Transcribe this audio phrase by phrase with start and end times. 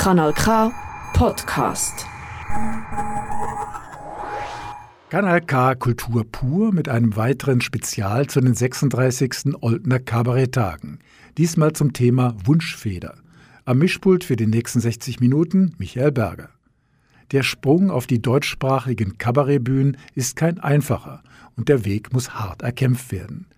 [0.00, 0.72] Kanal K
[1.12, 2.06] Podcast.
[5.10, 9.56] Kanal K Kultur pur mit einem weiteren Spezial zu den 36.
[9.60, 11.00] Oldner Kabaretttagen.
[11.36, 13.18] Diesmal zum Thema Wunschfeder.
[13.66, 16.48] Am Mischpult für die nächsten 60 Minuten Michael Berger.
[17.32, 21.22] Der Sprung auf die deutschsprachigen Kabarettbühnen ist kein einfacher
[21.58, 23.48] und der Weg muss hart erkämpft werden.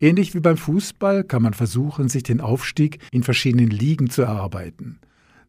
[0.00, 4.98] Ähnlich wie beim Fußball kann man versuchen, sich den Aufstieg in verschiedenen Ligen zu erarbeiten.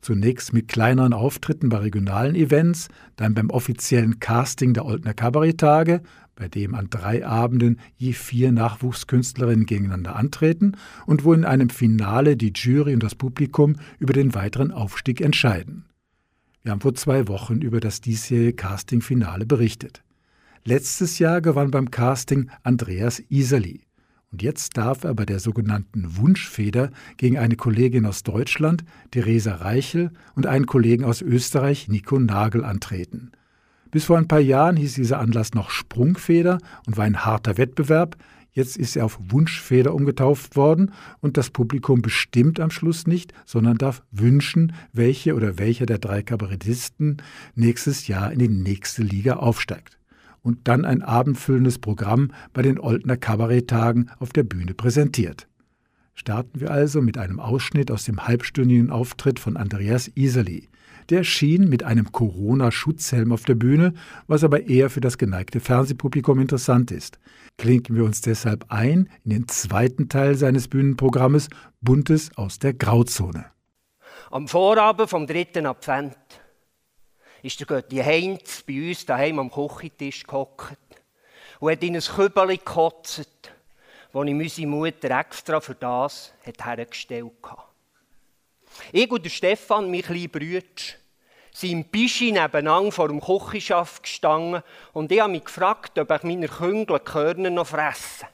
[0.05, 6.03] Zunächst mit kleineren Auftritten bei regionalen Events, dann beim offiziellen Casting der Oldner Kabaretttage,
[6.35, 10.73] bei dem an drei Abenden je vier Nachwuchskünstlerinnen gegeneinander antreten
[11.07, 15.85] und wo in einem Finale die Jury und das Publikum über den weiteren Aufstieg entscheiden.
[16.61, 20.03] Wir haben vor zwei Wochen über das diesjährige Casting-Finale berichtet.
[20.65, 23.84] Letztes Jahr gewann beim Casting Andreas Iserli.
[24.35, 30.11] Und jetzt darf er bei der sogenannten Wunschfeder gegen eine Kollegin aus Deutschland, Theresa Reichel,
[30.35, 33.31] und einen Kollegen aus Österreich, Nico Nagel, antreten.
[33.91, 38.17] Bis vor ein paar Jahren hieß dieser Anlass noch Sprungfeder und war ein harter Wettbewerb.
[38.51, 40.91] Jetzt ist er auf Wunschfeder umgetauft worden
[41.21, 46.23] und das Publikum bestimmt am Schluss nicht, sondern darf wünschen, welche oder welcher der drei
[46.23, 47.21] Kabarettisten
[47.55, 49.97] nächstes Jahr in die nächste Liga aufsteigt
[50.45, 55.47] und dann ein abendfüllendes Programm bei den Oldner Kabaretttagen auf der Bühne präsentiert.
[56.13, 60.69] Starten wir also mit einem Ausschnitt aus dem halbstündigen Auftritt von Andreas Iserli.
[61.09, 63.93] Der schien mit einem Corona-Schutzhelm auf der Bühne,
[64.27, 67.19] was aber eher für das geneigte Fernsehpublikum interessant ist.
[67.57, 71.49] Klinken wir uns deshalb ein in den zweiten Teil seines Bühnenprogrammes
[71.81, 73.45] Buntes aus der Grauzone.
[74.29, 76.15] Am Vorabend vom dritten Advent
[77.45, 80.77] ist der Götti Heinz bei uns daheim am Küchentisch gehockt
[81.59, 83.29] und hat in ein Kübel gekotzt,
[84.11, 87.67] das ihm unsere Mutter extra für das hat hergestellt hat.
[88.91, 90.63] Ich und der Stefan, mein kleiner Bruder,
[91.51, 96.23] sind im Bischi nebeneinander vor dem Küchenschaft gestanden und ich habe mich gefragt, ob ich
[96.23, 98.25] meine Küngel Körner noch fresse.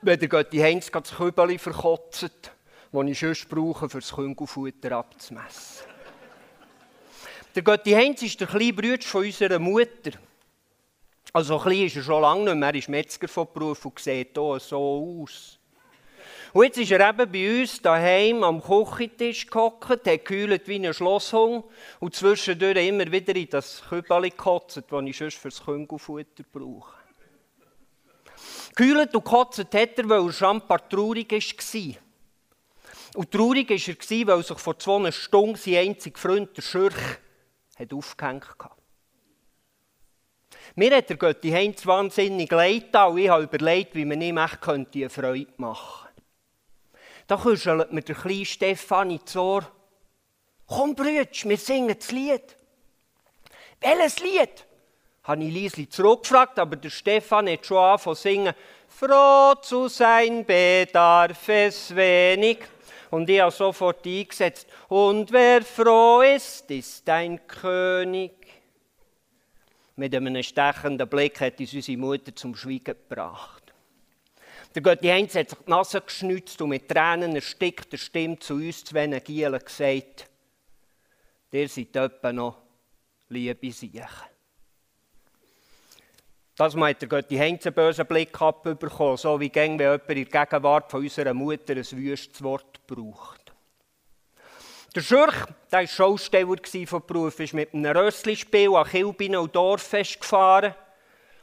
[0.00, 2.52] Wenn der Götti Heinz das Kübel verkotzt,
[2.92, 5.95] das ich sonst brauche, um das Küngelfutter abzumessen.
[7.56, 10.10] Der Götti Heinz ist der kleine Bruder von unserer Mutter.
[11.32, 12.68] Also klein ist er schon lange nicht mehr.
[12.68, 15.58] Er ist Metzger von Beruf und sieht hier so aus.
[16.52, 20.92] Und jetzt ist er eben bei uns daheim am Küchentisch gehockt, hat gekühlt wie ein
[20.92, 21.64] Schlosshung
[21.98, 26.92] und zwischendurch immer wieder in das Kübel gekotzt, das ich sonst das Küngelfutter brauche.
[28.74, 31.94] Gekühlt und gekotzt hat er, weil er schon ein paar traurig war.
[33.14, 36.94] Und traurig war er, weil sich vor zwei Stunden sein einziger Freund, der Schürch,
[37.76, 38.46] hat aufgehängt.
[40.74, 44.66] Mir hat der Götti Heinz wahnsinnig leid und ich habe überlegt, wie man ihm echt
[44.68, 46.22] eine Freude machen könnte.
[47.26, 49.70] Da kuschelt mir der kleine Stefan ins Ohr.
[50.66, 52.56] Komm, Brütsch, wir singen das Lied.
[53.80, 54.66] Welches Lied?
[55.26, 58.54] habe ich Liesli zurückgefragt, aber der Stefan hat schon angefangen zu singen.
[58.88, 62.58] Froh zu sein bedarf es wenig.
[63.16, 64.68] Und ich habe sofort eingesetzt.
[64.88, 68.32] Und wer froh ist, ist ein König.
[69.96, 73.72] Mit einem stechenden Blick hat uns unsere Mutter zum Schweigen gebracht.
[74.74, 78.84] Der Götti Heinz hat sich die Nase geschnitzt und mit Tränen erstickter Stimme zu uns
[78.84, 80.28] zu Gielen gesagt,
[81.52, 82.58] ihr seid etwa noch
[83.30, 84.35] liebe Siechen.
[86.56, 90.28] Das hat der Götti Heinz einen bösen Blick abbekommen, so wie gäng, wenn jemand in
[90.28, 93.52] der Gegenwart von unserer Mutter ein wüstes Wort braucht.
[94.94, 95.34] Der Schürch,
[95.70, 96.56] der war Schausteller
[96.86, 100.74] von Beruf, ist mit einem Rösslispiel an Kilbinen und Dorffest gefahren.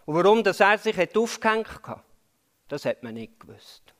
[0.05, 2.03] Und warum das er sich hat aufgehängt hat,
[2.67, 3.93] das hat man nicht gewusst.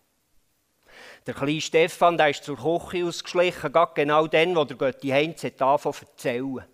[1.27, 5.79] Der kleine Stefan der ist zur Küche ausgeschlichen, genau dann, wo der Götti Heinz angefangen
[5.93, 6.72] zu erzählen.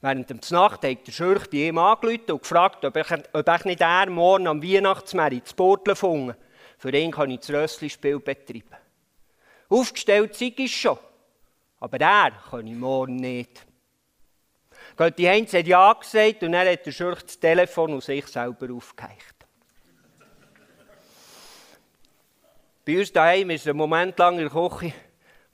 [0.00, 3.64] Während der Nacht hat der Schürch bei ihm angerufen und gefragt, ob ich, ob ich
[3.64, 6.36] nicht er morgen am Weihnachtsmarkt zu Portlen gefunden
[6.78, 8.76] Für ihn kann ich das Rösslispiel betreiben.
[9.68, 10.98] Aufgestellt sei ich schon,
[11.80, 13.66] aber er kann ich morgen nicht.
[14.96, 18.72] Götti Heinz hat ja gesagt und er hat der Schürch das Telefon und sich selber
[18.72, 19.34] aufgeheicht.
[22.84, 24.92] Bei uns daheim ist ein Moment lang in der Küche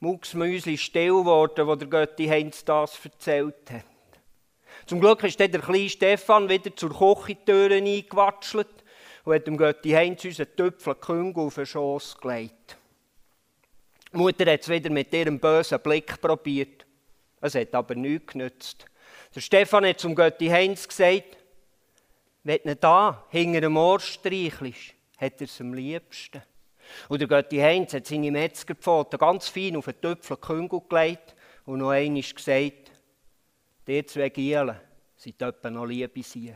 [0.00, 3.91] Mucksmüsli still geworden, wo der Götti Heinz das erzählt hat.
[4.86, 8.68] Zum Glück ist dann der kleine Stefan wieder zur Küchentür eingewatschelt
[9.24, 12.76] und hat dem Götti Heinz unseren Töpfel Küngel auf den Schoss gelegt.
[14.12, 16.84] Die Mutter hat es wieder mit ihrem bösen Blick probiert.
[17.40, 18.86] Es hat aber nichts genützt.
[19.34, 21.38] Der Stefan hat zum Götti Heinz gesagt,
[22.44, 26.42] wenn du da hinter dem Ohr streichelst, hat er es am liebsten.
[27.08, 31.78] Und der Götti Heinz hat seine Metzgerpfoten ganz fein auf den Töpfel Küngel gelegt und
[31.78, 32.81] noch einmal gesagt,
[33.86, 34.76] die zwei Gielen
[35.16, 36.52] sind etwa noch Liebe sich.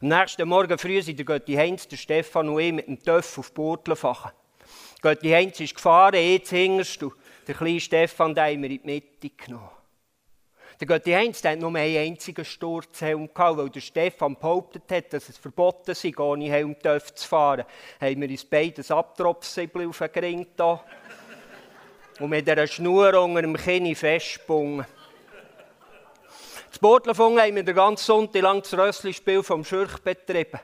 [0.00, 3.38] Am nächsten Morgen früh sind der Götti Heinz, der Stefan und ich mit dem Töff
[3.38, 4.30] auf Burtelfachen.
[5.00, 7.12] Götti Heinz ist gefahren, jetzt hinterst du.
[7.46, 9.70] Der kleine Stefan, den haben wir in die Mitte genommen.
[10.80, 15.12] Der Götti Heinz der hat nur einen einzigen Sturzhelm gehabt, weil der Stefan behauptet hat,
[15.12, 17.64] dass es verboten sei, ohne Helm zu fahren.
[18.00, 20.82] Haben wir uns beides Abtropfsäbel auf den Ring da
[22.20, 24.86] und mit einer Schnur unter dem Kinn festgebunden.
[26.82, 30.58] Das Bortlerfung haben wir den ganzen Sonntag lang das Rössli-Spiel vom Schürch betrieben.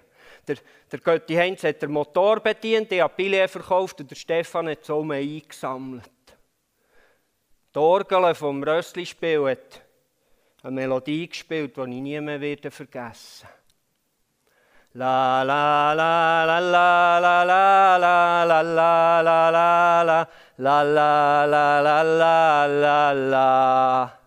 [0.49, 0.57] Der,
[0.91, 5.01] der Götti Heinz hat den Motor bedient, ich habe verkauft und der Stefan hat so
[5.09, 6.11] eingesammelt.
[7.73, 9.81] Die Orgel vom Rössli-Spiel hat
[10.65, 13.47] eine Melodie gespielt, die ich nie mehr werde vergessen
[14.95, 21.43] La la la la la la la la la la la la la la la
[21.45, 24.18] la la la la la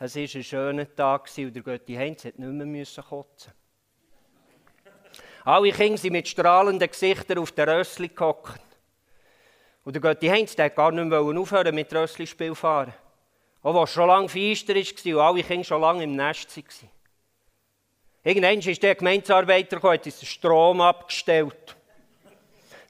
[0.00, 3.52] Es war ein schöner Tag und der Götti Heinz musste nicht mehr kotzen.
[5.44, 8.60] Alle Kinder sind mit strahlenden Gesichtern auf den Rössli gehockt.
[9.84, 12.94] Und der Götti Heinz der gar nicht mehr aufhören mit Rössli-Spiel fahren.
[13.62, 16.90] Auch was schon lange feister war und alle Kinder schon lange im Nest waren.
[18.22, 21.76] Irgendwann ist der Gemeindearbeiter gekommen, hat den Strom abgestellt.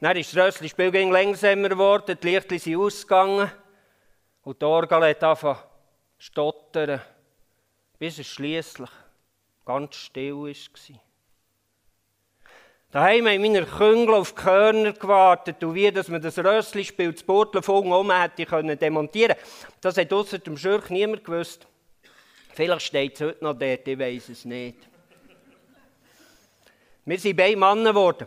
[0.00, 3.50] Dann ist das Rössli-Spiel langsamer geworden, die Lichter sind ausgegangen
[4.42, 5.67] und die Orgel hat angefangen
[6.18, 7.00] stottern,
[7.98, 8.90] bis es schließlich
[9.64, 11.00] ganz still war.
[12.90, 17.24] Daheim haben meine Küngel auf die Körner gewartet und wie dass man das Rössli-Spiel zu
[17.26, 19.36] Burtelfung um hätte können demontieren
[19.82, 21.66] Das hat außer dem Schürch niemand gewusst.
[22.54, 24.88] Vielleicht steht es heute noch dort, ich weiß es nicht.
[27.04, 28.26] Wir sind beide Männer geworden.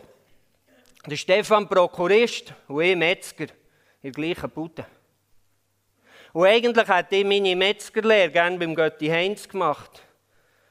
[1.06, 3.46] Der Stefan Prokurist und ich Metzger
[4.00, 4.86] in der gleichen Bude.
[6.32, 10.02] Und eigentlich hätte ich meine Metzgerlehre gerne beim Götti Heinz gemacht.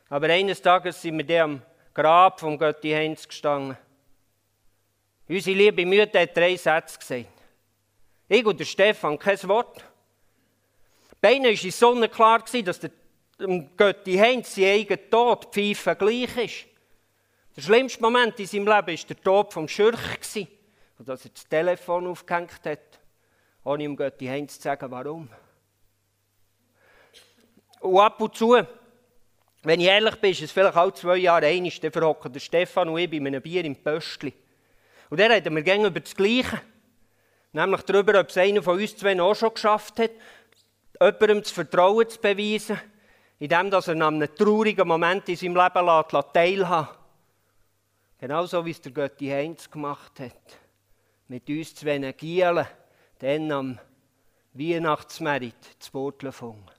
[0.10, 1.62] Aber eines Tages sind wir dann am
[1.94, 3.78] Grab vom Götti Heinz gestanden.
[5.28, 7.28] Unsere liebe Mutter hat drei Sätze gesagt.
[8.28, 9.84] Ich und der Stefan, kein Wort.
[11.22, 12.92] Beinahe war es sonnenklar, dass der
[13.78, 16.66] Götti Heinz sein eigener Tod Pfeife gleich ist.
[17.56, 20.48] Der schlimmste Moment in seinem Leben war der Tod vom Schürch.
[20.98, 23.00] Und dass er das Telefon aufgehängt hat,
[23.64, 25.30] ohne ihm Götti Heinz zu sagen, warum.
[27.82, 28.56] Und ab und zu,
[29.64, 32.90] wenn ich ehrlich bin, ist es vielleicht auch zwei Jahre einig, dann verhocken der Stefan
[32.90, 34.34] und ich bei einem Bier im Pöstli.
[35.10, 36.62] Und dann reden wir gerne über das Gleiche.
[37.52, 40.12] Nämlich darüber, ob es einer von uns zwei auch schon geschafft hat,
[41.00, 42.80] jemandem das Vertrauen zu beweisen,
[43.40, 47.02] indem er an einem traurigen Moment in seinem Leben lässt, teilhaben
[48.22, 50.60] Genauso wie es der Götti Heinz gemacht hat.
[51.28, 52.68] Mit uns zwei Gielen,
[53.18, 53.80] dann am
[54.54, 56.70] Weihnachtsmerit zu Bortlefung.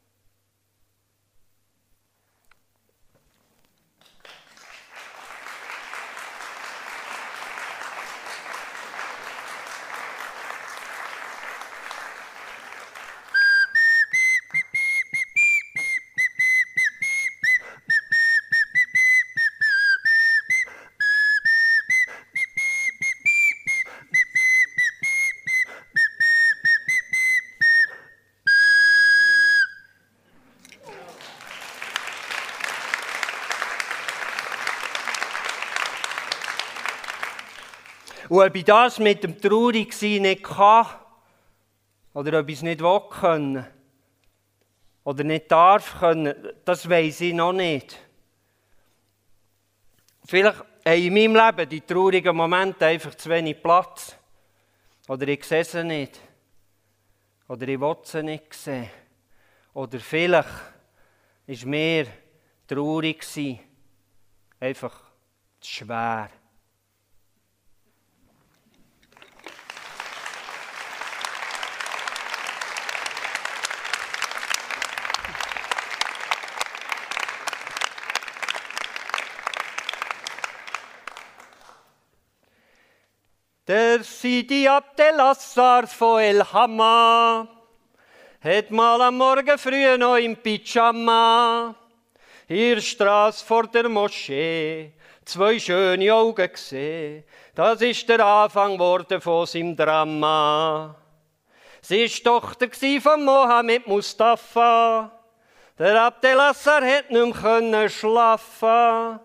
[38.33, 40.87] Und ob ich das mit dem Traurigsein nicht kann,
[42.15, 43.67] oder ob ich es nicht will können,
[45.05, 46.35] oder nicht darf können,
[46.65, 47.99] das weiß ich noch nicht.
[50.25, 54.17] Vielleicht haben in meinem Leben die traurigen Momente einfach zu wenig Platz.
[55.09, 56.19] Oder ich sehe sie nicht.
[57.49, 58.89] Oder ich will sie nicht sehen.
[59.75, 60.49] Oder vielleicht
[61.47, 62.07] ist mir
[62.67, 63.23] traurig
[64.59, 64.99] einfach
[65.61, 66.31] zu schwer.
[83.69, 87.47] Der Sidi Abdelassar von El Hamma
[88.43, 91.73] hat mal am Morgen früh noch im Pyjama
[92.49, 94.91] der Straße vor der Moschee
[95.25, 97.23] zwei schöne Augen gesehen.
[97.55, 100.97] Das ist der Anfang worden von seinem Drama.
[101.83, 102.67] Sie war Tochter
[103.01, 105.09] von Mohammed Mustafa.
[105.79, 109.21] Der Abdelassar hat nicht mehr schlafen,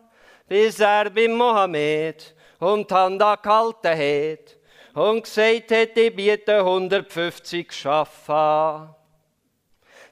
[0.48, 4.58] bis er bei Mohammed und die Hand angehalten hat
[4.94, 8.90] und gesagt hat, ich biete 150 Schaffen.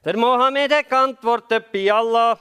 [0.04, 2.40] Der Mohammed hat geantwortet bei Allah,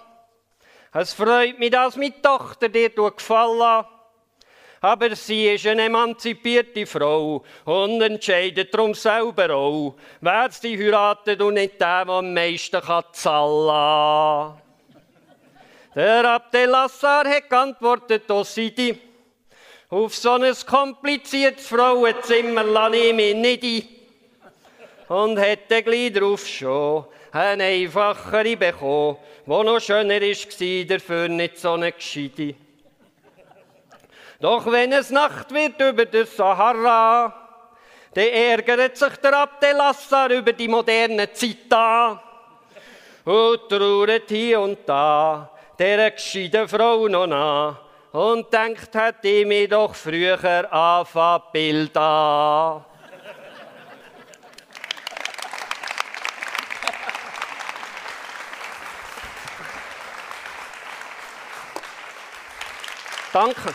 [0.92, 3.84] es freut mich, dass meine Tochter dir gefallen
[4.84, 11.54] aber sie ist eine emanzipierte Frau und entscheidet darum selber auch, wer sie heiratet und
[11.54, 12.82] nicht der, der am meisten
[13.12, 14.62] zahlen kann.
[15.94, 19.00] Der Abdelassar hat geantwortet, O Sidi,
[19.94, 25.16] auf so ein kompliziertes Frauenzimmer lasse ich mich nicht ein.
[25.16, 31.72] Und hätte gleich darauf schon eine einfachere bekommen, die noch schöner war, dafür nicht so
[31.74, 32.56] eine gescheite.
[34.40, 37.32] Doch wenn es Nacht wird über der Sahara,
[38.14, 42.18] dann ärgert sich der Abdelassar über die moderne Zeit an
[43.24, 47.83] und trauert hier und da der gescheiten Frau noch nach
[48.14, 52.84] und denkt, hätte ich mich doch früher anfangen Bild an.
[63.32, 63.74] Danke.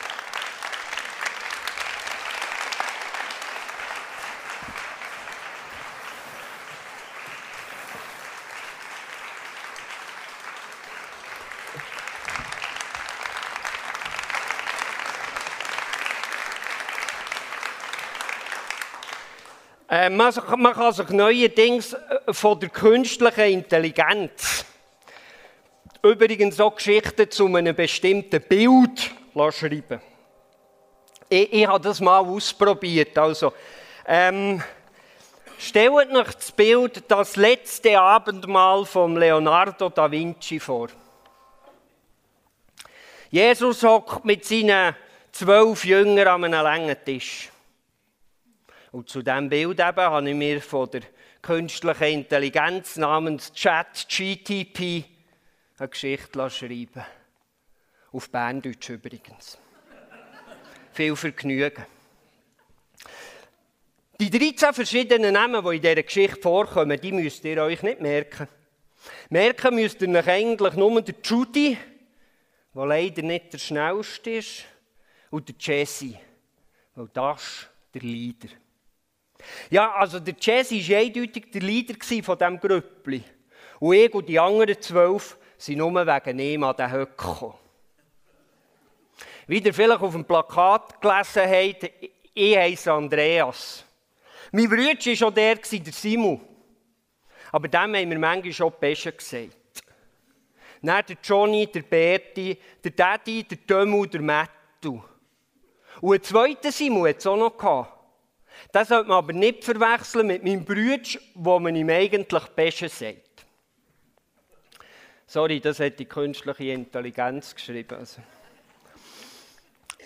[19.89, 24.63] Äh, man, kann sich neuerdings äh, von der künstlichen Intelligenz
[26.03, 29.11] übrigens auch Geschichten zu einem bestimmten Bild
[29.51, 29.99] schreiben.
[31.27, 33.17] Ich, ich habe das mal ausprobiert.
[33.17, 33.51] Also,
[34.05, 34.61] ähm,
[35.57, 40.89] stellt euch das Bild das letzte Abendmahl von Leonardo da Vinci vor.
[43.31, 44.95] Jesus hockt mit seinen
[45.31, 47.49] zwölf Jüngern an einem langen Tisch.
[48.91, 51.01] Und zu diesem Bild eben habe ich mir von der
[51.41, 55.05] künstlichen Intelligenz namens ChatGTP
[55.77, 57.05] eine Geschichte schreiben
[58.11, 59.57] Auf Berndeutsch übrigens.
[60.91, 61.85] Viel Vergnügen.
[64.19, 68.49] Die 13 verschiedenen Namen, die in dieser Geschichte vorkommen, die müsst ihr euch nicht merken.
[69.29, 71.77] Merken müsst ihr euch eigentlich nur der Judy,
[72.75, 74.65] der leider nicht der schnellste ist,
[75.29, 76.19] und der Jesse,
[76.95, 78.49] weil das der Leader.
[79.69, 83.23] Ja, also der Jesse war eindeutig der Leader von diesem Grüppli.
[83.79, 87.23] Und ich und die anderen zwölf sind nur wegen ihm an den Höck.
[89.47, 91.91] Wie ihr vielleicht auf dem Plakat gelesen habt,
[92.33, 93.83] ich heiße Andreas.
[94.51, 96.41] Mein Bruder war schon der, der Simon.
[97.51, 99.57] Aber dem haben wir manchmal schon Pesche gesagt.
[100.81, 105.01] Dann der Johnny, der Berti, der Daddy, der Dömu, der Mattu.
[105.99, 107.98] Und einen zweiten Simon hat es auch noch.
[108.71, 113.45] Das sollte man aber nicht verwechseln mit meinem Bruder, wo man ihm eigentlich besser sagt.
[115.25, 117.99] Sorry, das hat die künstliche Intelligenz geschrieben.
[117.99, 118.21] Also.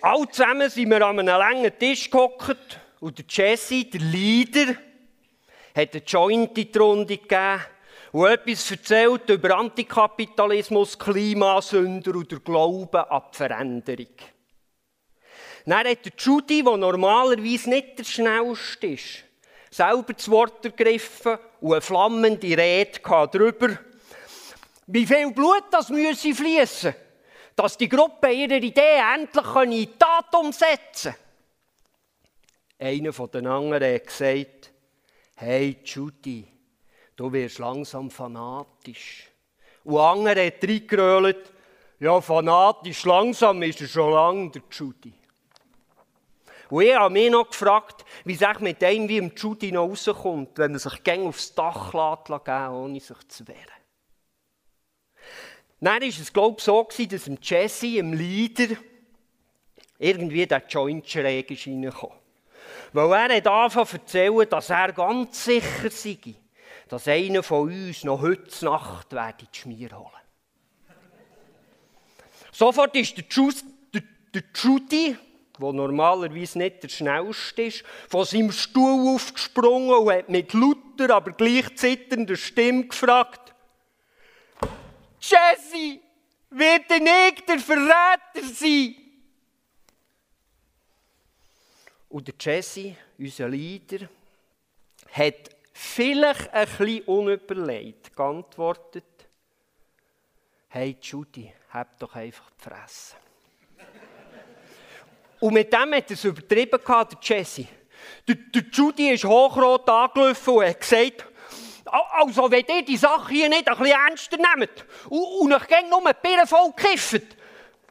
[0.01, 4.75] Alle zusammen sind wir an einem langen Tisch gehockt und der Jesse, der Leader,
[5.75, 7.61] hat eine Joint in die Runde gegeben
[8.11, 14.07] und etwas erzählt über Antikapitalismus, Klimasünder und der Glauben an die Veränderung.
[15.65, 19.23] Dann hat der Judy, der normalerweise nicht der Schnellste ist,
[19.71, 23.77] selber das Wort ergriffen und eine flammende Rede darüber,
[24.87, 26.93] wie viel Blut das müsse fließen,
[27.55, 31.15] dass die Gruppe ihre Idee endlich in die Tat umsetzen
[32.77, 34.71] Einer von den anderen hat gesagt,
[35.35, 36.45] hey Judy,
[37.15, 39.29] du wirst langsam fanatisch.
[39.85, 41.53] Und der andere hat reingerölt,
[41.99, 45.13] ja fanatisch, langsam ist er schon lange, der Judy.
[46.69, 50.57] Und ich habe mich noch gefragt, wie es mit einem wie im Judy noch rauskommt,
[50.57, 53.59] wenn er sich gäng aufs Dach lässt, ohne sich zu wehren.
[55.79, 58.77] Dann war es, glaube ich, so, dass im Jesse, im Leader,
[59.99, 61.67] irgendwie der Joint schräg ist.
[62.93, 66.35] Weil er hat angefangen zu erzählen, dass er ganz sicher sei,
[66.87, 70.09] dass einer von uns noch heute Nacht werde die Schmier holen.
[72.51, 74.03] Sofort ist der, Just, der,
[74.33, 75.17] der Judy,
[75.59, 81.31] der normalerweise nicht der Schnellste ist, von seinem Stuhl aufgesprungen und hat mit lauter, aber
[81.31, 83.53] gleich zitternder Stimme gefragt,
[85.19, 85.99] Jesse,
[86.49, 88.95] wird denn ich der Verräter sein?
[92.09, 94.09] Und der Jesse, unser Leader,
[95.11, 99.05] hat vielleicht ein bisschen unüberlegt geantwortet,
[100.67, 103.22] hey Judy, hab doch einfach die Fresse.
[105.43, 107.67] Und mit dem hat er es übertrieben, der Jesse.
[108.25, 111.25] Der, der Judy ist hochrot angelaufen und hat gesagt,
[111.85, 116.01] Also, wenn ihr die Sache hier nicht ein bisschen ernster nehmt und, euch gerne nur
[116.01, 117.35] die Birne voll kifft,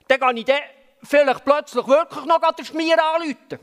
[0.09, 0.63] dann kann ich dann
[1.03, 3.59] vielleicht plötzlich wirklich noch den Schmier anrufen.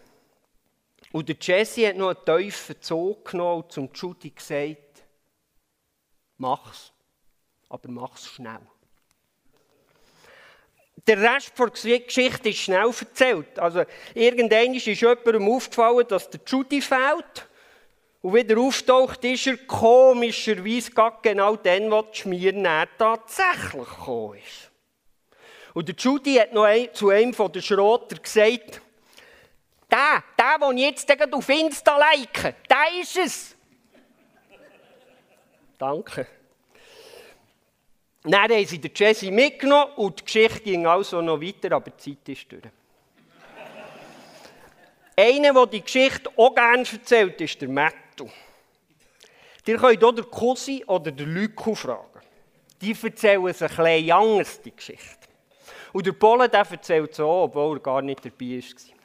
[1.11, 5.03] Und der Jesse hat noch einen tiefen Zug genommen und zum Judy gesagt,
[6.37, 6.93] mach's,
[7.67, 8.61] aber mach's schnell.
[11.07, 13.57] Der Rest der Geschichte ist schnell erzählt.
[13.59, 17.47] Also, irgendwann ist jemandem aufgefallen, dass der Judy fehlt.
[18.21, 20.91] Und wieder auftaucht, ist er komischerweise
[21.21, 24.69] genau dann, wo die Schmier tatsächlich gekommen ist.
[25.73, 28.81] Und der Judy hat noch zu einem von den Schrotter gesagt,
[29.89, 33.55] der, der, den ich jetzt auf Insta like, der ist es.
[35.77, 36.27] Danke.
[38.23, 42.15] Dann haben sie den Jesse mitgenommen und die Geschichte ging also noch weiter, aber die
[42.15, 42.63] Zeit ist durch.
[45.15, 48.29] Einer, der die Geschichte auch gerne erzählt, ist der Mattu.
[49.65, 52.21] Ihr könnt auch den Cousin oder den Lüko fragen.
[52.81, 55.27] Die erzählen es ein bisschen anders, die Geschichte.
[55.93, 58.95] Und der Pole der erzählt auch, obwohl er gar nicht dabei war.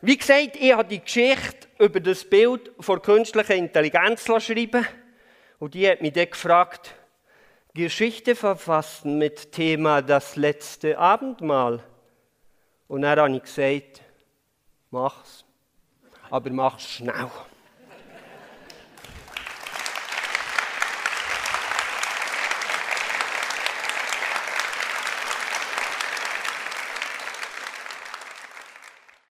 [0.00, 4.86] Wie gesagt, ich habe die Geschichte über das Bild von künstlicher Intelligenz schreiben
[5.58, 6.94] und die hat mich dann gefragt,
[7.78, 11.80] Geschichte verfassen mit Thema das letzte Abendmahl.
[12.88, 14.02] Und habe ich gesagt,
[14.90, 15.44] mach's,
[16.28, 17.30] aber mach's schnell.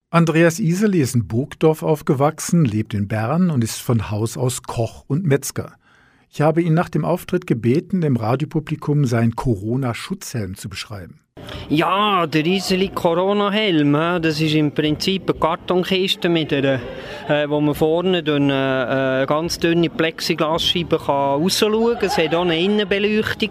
[0.08, 5.04] Andreas Iseli ist in Burgdorf aufgewachsen, lebt in Bern und ist von Haus aus Koch
[5.06, 5.76] und Metzger.
[6.30, 11.20] Ich habe ihn nach dem Auftritt gebeten, dem Radiopublikum seinen Corona-Schutzhelm zu beschreiben.
[11.70, 16.80] Ja, der riesige Corona-Helm, das ist im Prinzip eine Kartonkiste, mit einer,
[17.28, 22.06] äh, wo man vorne durch eine äh, ganz dünne Plexiglasscheibe rausschauen kann.
[22.06, 23.50] Es hat auch eine Innenbeleuchtung.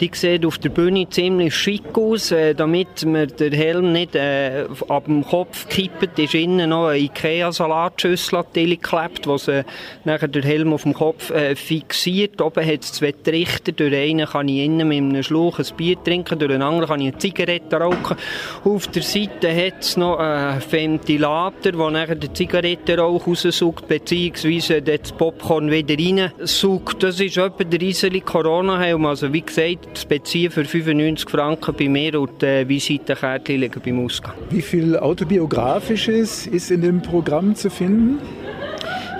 [0.00, 2.32] Die sieht auf der Bühne ziemlich schick aus.
[2.32, 6.98] Äh, damit man den Helm nicht äh, ab dem Kopf kippt, ist innen noch eine
[6.98, 9.64] Ikea-Salatschüssel geklebt, wo sie
[10.04, 12.40] nachher den Helm auf dem Kopf äh, fixiert.
[12.40, 13.72] Oben hat es zwei Trichter.
[13.72, 17.00] Durch einen kann ich innen mit einem Schlauch ein Bier trinken, durch den anderen kann
[17.00, 18.16] ich eine Zigarette Zigaretten rauchen.
[18.64, 25.12] Auf der Seite hat es noch einen Ventilator, der nachher den Zigarettenrauch raussaugt, beziehungsweise das
[25.12, 27.02] Popcorn wieder reinsaugt.
[27.02, 29.06] Das ist etwa der riesige Corona-Helm.
[29.06, 34.04] Also wie gesagt, das Beziehen für 95 Franken bei mir und die Visitenkärtchen liegen beim
[34.04, 34.34] Ausgang.
[34.50, 38.18] Wie viel Autobiografisches ist in dem Programm zu finden?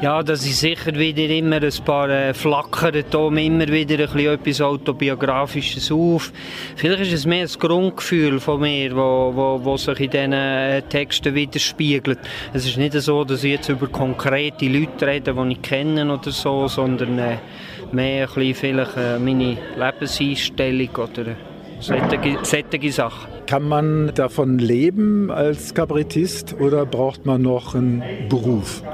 [0.00, 4.32] Ja, das ist sicher wieder immer ein paar äh, Flackern, da immer wieder ein bisschen
[4.32, 6.32] etwas Autobiografisches auf.
[6.76, 10.82] Vielleicht ist es mehr ein Grundgefühl von mir, wo, wo, wo sich in diesen äh,
[10.82, 12.20] Texten widerspiegelt.
[12.52, 16.30] Es ist nicht so, dass ich jetzt über konkrete Leute rede, die ich kenne oder
[16.30, 17.38] so, sondern äh,
[17.90, 21.34] mehr ein bisschen vielleicht äh, meine Lebenseinstellung oder
[21.80, 23.32] solche, solche Sachen.
[23.46, 28.84] Kann man davon leben als Kabarettist oder braucht man noch einen Beruf?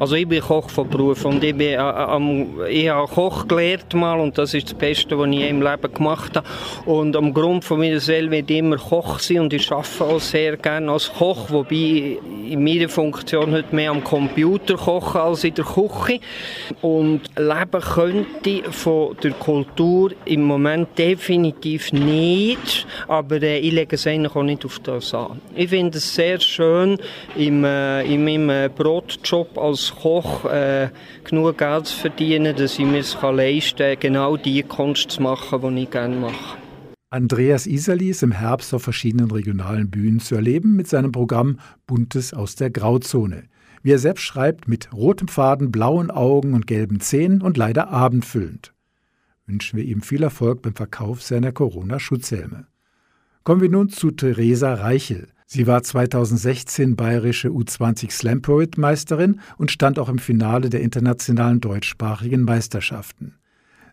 [0.00, 4.18] Also ich bin Koch von Beruf und ich, bin, äh, ich habe Koch gelernt mal
[4.18, 6.48] und das ist das Beste, was ich im Leben gemacht habe.
[6.86, 10.18] Und am Grund von mir selbst werde ich immer Koch sein und ich arbeite auch
[10.18, 12.16] sehr gerne als Koch, wobei
[12.48, 16.20] in meiner Funktion heute mehr am Computer kochen als in der Küche.
[16.80, 24.06] Und leben könnte von der Kultur im Moment definitiv nicht, aber äh, ich lege es
[24.06, 25.42] eigentlich auch nicht auf das an.
[25.54, 26.96] Ich finde es sehr schön,
[27.36, 30.90] im, äh, in meinem äh, Brotjob als Koch äh,
[31.24, 35.76] genug Geld zu verdienen, dass ich mir es leisten kann, genau die Kunst zu machen,
[35.76, 36.58] die ich gerne mache.
[37.12, 42.32] Andreas Isali ist im Herbst auf verschiedenen regionalen Bühnen zu erleben mit seinem Programm Buntes
[42.32, 43.48] aus der Grauzone.
[43.82, 48.72] Wie er selbst schreibt, mit rotem Faden, blauen Augen und gelben Zähnen und leider abendfüllend.
[49.46, 52.66] Wünschen wir ihm viel Erfolg beim Verkauf seiner Corona-Schutzhelme.
[53.42, 55.28] Kommen wir nun zu Theresa Reichel.
[55.52, 61.60] Sie war 2016 bayerische U20 Slam Poet Meisterin und stand auch im Finale der internationalen
[61.60, 63.34] deutschsprachigen Meisterschaften.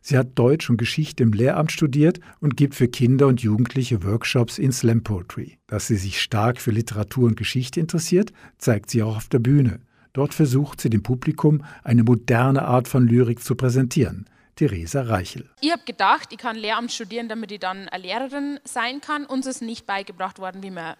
[0.03, 4.59] Sie hat Deutsch und Geschichte im Lehramt studiert und gibt für Kinder und Jugendliche Workshops
[4.59, 5.57] in Slam Poetry.
[5.65, 9.79] Dass sie sich stark für Literatur und Geschichte interessiert, zeigt sie auch auf der Bühne.
[10.13, 14.29] Dort versucht sie dem Publikum eine moderne Art von Lyrik zu präsentieren.
[14.57, 15.49] Theresa Reichel.
[15.61, 19.25] Ich habe gedacht, ich kann Lehramt studieren, damit ich dann eine Lehrerin sein kann.
[19.25, 20.93] Uns ist nicht beigebracht worden, wie man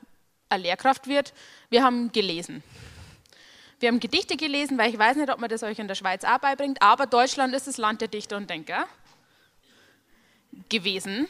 [0.50, 1.34] eine Lehrkraft wird.
[1.70, 2.64] Wir haben gelesen.
[3.80, 6.24] Wir haben Gedichte gelesen, weil ich weiß nicht, ob man das euch in der Schweiz
[6.24, 8.88] auch beibringt, aber Deutschland ist das Land der Dichter und Denker
[10.70, 11.28] gewesen.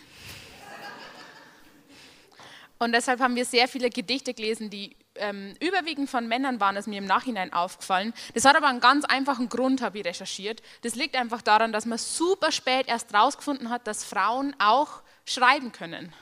[2.80, 6.88] Und deshalb haben wir sehr viele Gedichte gelesen, die ähm, überwiegend von Männern waren, ist
[6.88, 8.14] mir im Nachhinein aufgefallen.
[8.34, 10.62] Das hat aber einen ganz einfachen Grund, habe ich recherchiert.
[10.84, 15.72] Das liegt einfach daran, dass man super spät erst rausgefunden hat, dass Frauen auch schreiben
[15.72, 16.14] können.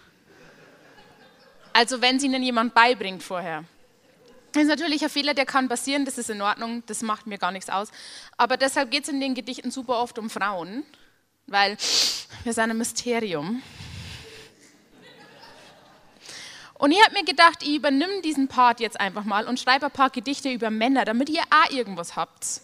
[1.75, 3.65] Also wenn es ihnen jemand beibringt vorher.
[4.53, 7.37] Das ist natürlich ein Fehler, der kann passieren, das ist in Ordnung, das macht mir
[7.37, 7.91] gar nichts aus.
[8.37, 10.85] Aber deshalb geht es in den Gedichten super oft um Frauen,
[11.47, 11.75] weil
[12.45, 13.61] wir sind ein Mysterium.
[16.75, 19.91] Und ich habe mir gedacht, ich übernehme diesen Part jetzt einfach mal und schreibe ein
[19.91, 22.61] paar Gedichte über Männer, damit ihr auch irgendwas habt.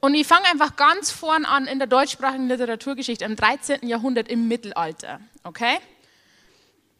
[0.00, 3.86] Und ich fange einfach ganz vorn an in der deutschsprachigen Literaturgeschichte im 13.
[3.86, 5.20] Jahrhundert im Mittelalter.
[5.44, 5.78] Okay?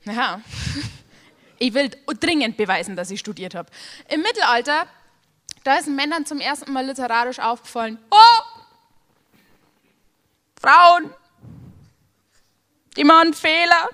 [0.05, 0.41] Ja.
[1.59, 3.71] Ich will dringend beweisen, dass ich studiert habe.
[4.09, 4.87] Im Mittelalter,
[5.65, 8.63] da ist Männern zum ersten Mal literarisch aufgefallen: Oh!
[10.61, 11.13] Frauen!
[12.97, 13.89] Die machen Fehler.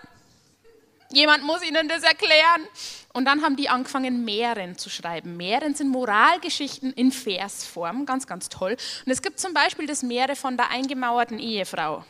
[1.11, 2.67] Jemand muss ihnen das erklären.
[3.13, 5.37] Und dann haben die angefangen, Mähren zu schreiben.
[5.37, 8.77] Mähren sind Moralgeschichten in Versform, ganz, ganz toll.
[9.05, 12.05] Und es gibt zum Beispiel das Meere von der eingemauerten Ehefrau.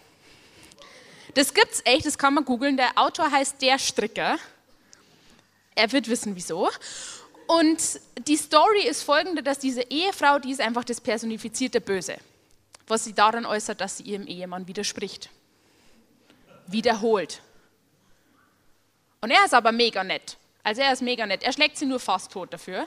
[1.38, 2.76] Das gibt's echt, das kann man googeln.
[2.76, 4.40] Der Autor heißt Der Stricker.
[5.76, 6.68] Er wird wissen, wieso.
[7.46, 12.16] Und die Story ist folgende, dass diese Ehefrau, die ist einfach das personifizierte Böse,
[12.88, 15.30] was sie daran äußert, dass sie ihrem Ehemann widerspricht.
[16.66, 17.40] Wiederholt.
[19.20, 20.38] Und er ist aber mega nett.
[20.64, 21.44] Also er ist mega nett.
[21.44, 22.84] Er schlägt sie nur fast tot dafür.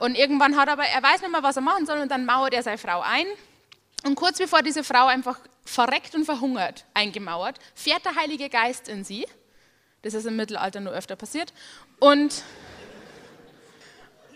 [0.00, 2.26] Und irgendwann hat er aber, er weiß nicht mehr, was er machen soll, und dann
[2.26, 3.26] mauert er seine Frau ein.
[4.02, 9.04] Und kurz bevor diese Frau einfach verreckt und verhungert, eingemauert, fährt der Heilige Geist in
[9.04, 9.26] sie.
[10.02, 11.52] Das ist im Mittelalter nur öfter passiert.
[12.00, 12.42] Und,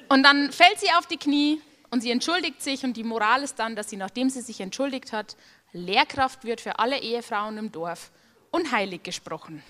[0.09, 1.61] und dann fällt sie auf die Knie
[1.91, 2.85] und sie entschuldigt sich.
[2.85, 5.37] Und die Moral ist dann, dass sie, nachdem sie sich entschuldigt hat,
[5.73, 8.11] Lehrkraft wird für alle Ehefrauen im Dorf
[8.51, 9.63] und heilig gesprochen.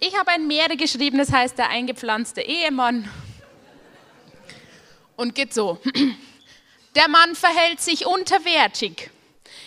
[0.00, 3.10] Ich habe ein Meere geschrieben, das heißt der eingepflanzte Ehemann.
[5.16, 5.80] Und geht so.
[6.98, 9.12] Der Mann verhält sich unterwertig,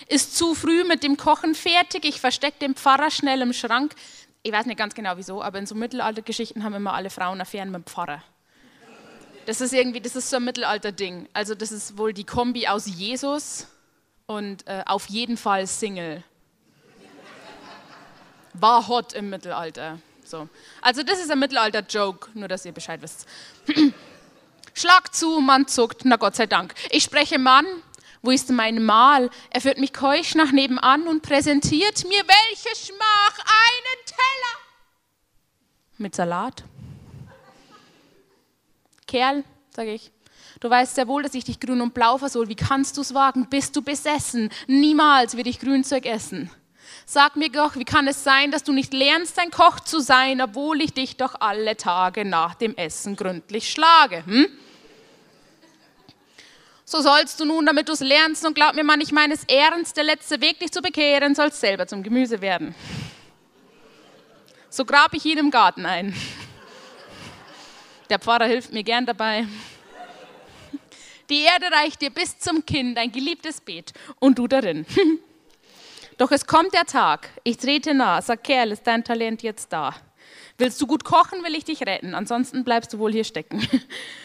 [0.10, 2.04] ist zu früh mit dem Kochen fertig.
[2.04, 3.96] Ich verstecke den Pfarrer schnell im Schrank.
[4.44, 7.72] Ich weiß nicht ganz genau wieso, aber in so Mittelaltergeschichten haben immer alle Frauen Affären
[7.72, 8.22] mit dem Pfarrer.
[9.46, 11.30] Das ist irgendwie, das ist so ein Mittelalter-Ding.
[11.32, 13.66] Also das ist wohl die Kombi aus Jesus
[14.26, 16.26] und äh, auf jeden Fall Single.
[18.56, 20.00] War hot im Mittelalter.
[20.26, 20.50] So.
[20.82, 23.26] Also das ist ein Mittelalter-Joke, nur dass ihr Bescheid wisst.
[24.74, 26.74] Schlag zu, Mann zuckt, na Gott sei Dank.
[26.90, 27.66] Ich spreche Mann,
[28.22, 29.30] wo ist mein Mahl?
[29.50, 34.62] Er führt mich keusch nach nebenan und präsentiert mir welche Schmach einen Teller
[35.98, 36.64] mit Salat.
[39.08, 39.44] Kerl,
[39.76, 40.12] sage ich,
[40.60, 42.48] du weißt sehr wohl, dass ich dich grün und blau versohl.
[42.48, 43.50] Wie kannst du es wagen?
[43.50, 44.50] Bist du besessen?
[44.68, 46.50] Niemals will ich Grünzeug essen.
[47.14, 50.40] Sag mir doch, wie kann es sein, dass du nicht lernst, ein Koch zu sein,
[50.40, 54.26] obwohl ich dich doch alle Tage nach dem Essen gründlich schlage?
[54.26, 54.48] Hm?
[56.86, 59.44] So sollst du nun, damit du es lernst, und glaub mir Mann, ich meine es
[59.44, 62.74] ernst, der letzte Weg, dich zu bekehren, sollst selber zum Gemüse werden.
[64.70, 66.16] So grab ich ihn im Garten ein.
[68.10, 69.46] Der Pfarrer hilft mir gern dabei.
[71.30, 74.86] Die Erde reicht dir bis zum Kind, ein geliebtes Beet, und du darin.
[76.18, 79.96] Doch es kommt der Tag, ich trete nah, sag Kerl, ist dein Talent jetzt da?
[80.58, 83.68] Willst du gut kochen, will ich dich retten, ansonsten bleibst du wohl hier stecken.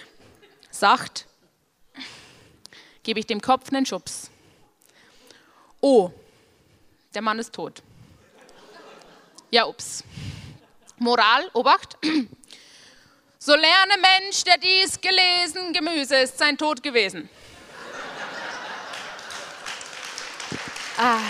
[0.70, 1.26] Sagt,
[3.02, 4.30] gebe ich dem Kopf einen Schubs.
[5.80, 6.10] Oh,
[7.14, 7.82] der Mann ist tot.
[9.50, 10.04] Ja, ups.
[10.98, 11.96] Moral, Obacht.
[13.38, 17.28] So lerne Mensch, der dies gelesen, Gemüse ist sein Tod gewesen.
[20.98, 21.20] Ah.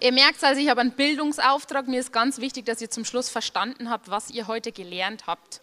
[0.00, 1.86] Ihr merkt also, ich habe einen Bildungsauftrag.
[1.86, 5.60] Mir ist ganz wichtig, dass ihr zum Schluss verstanden habt, was ihr heute gelernt habt.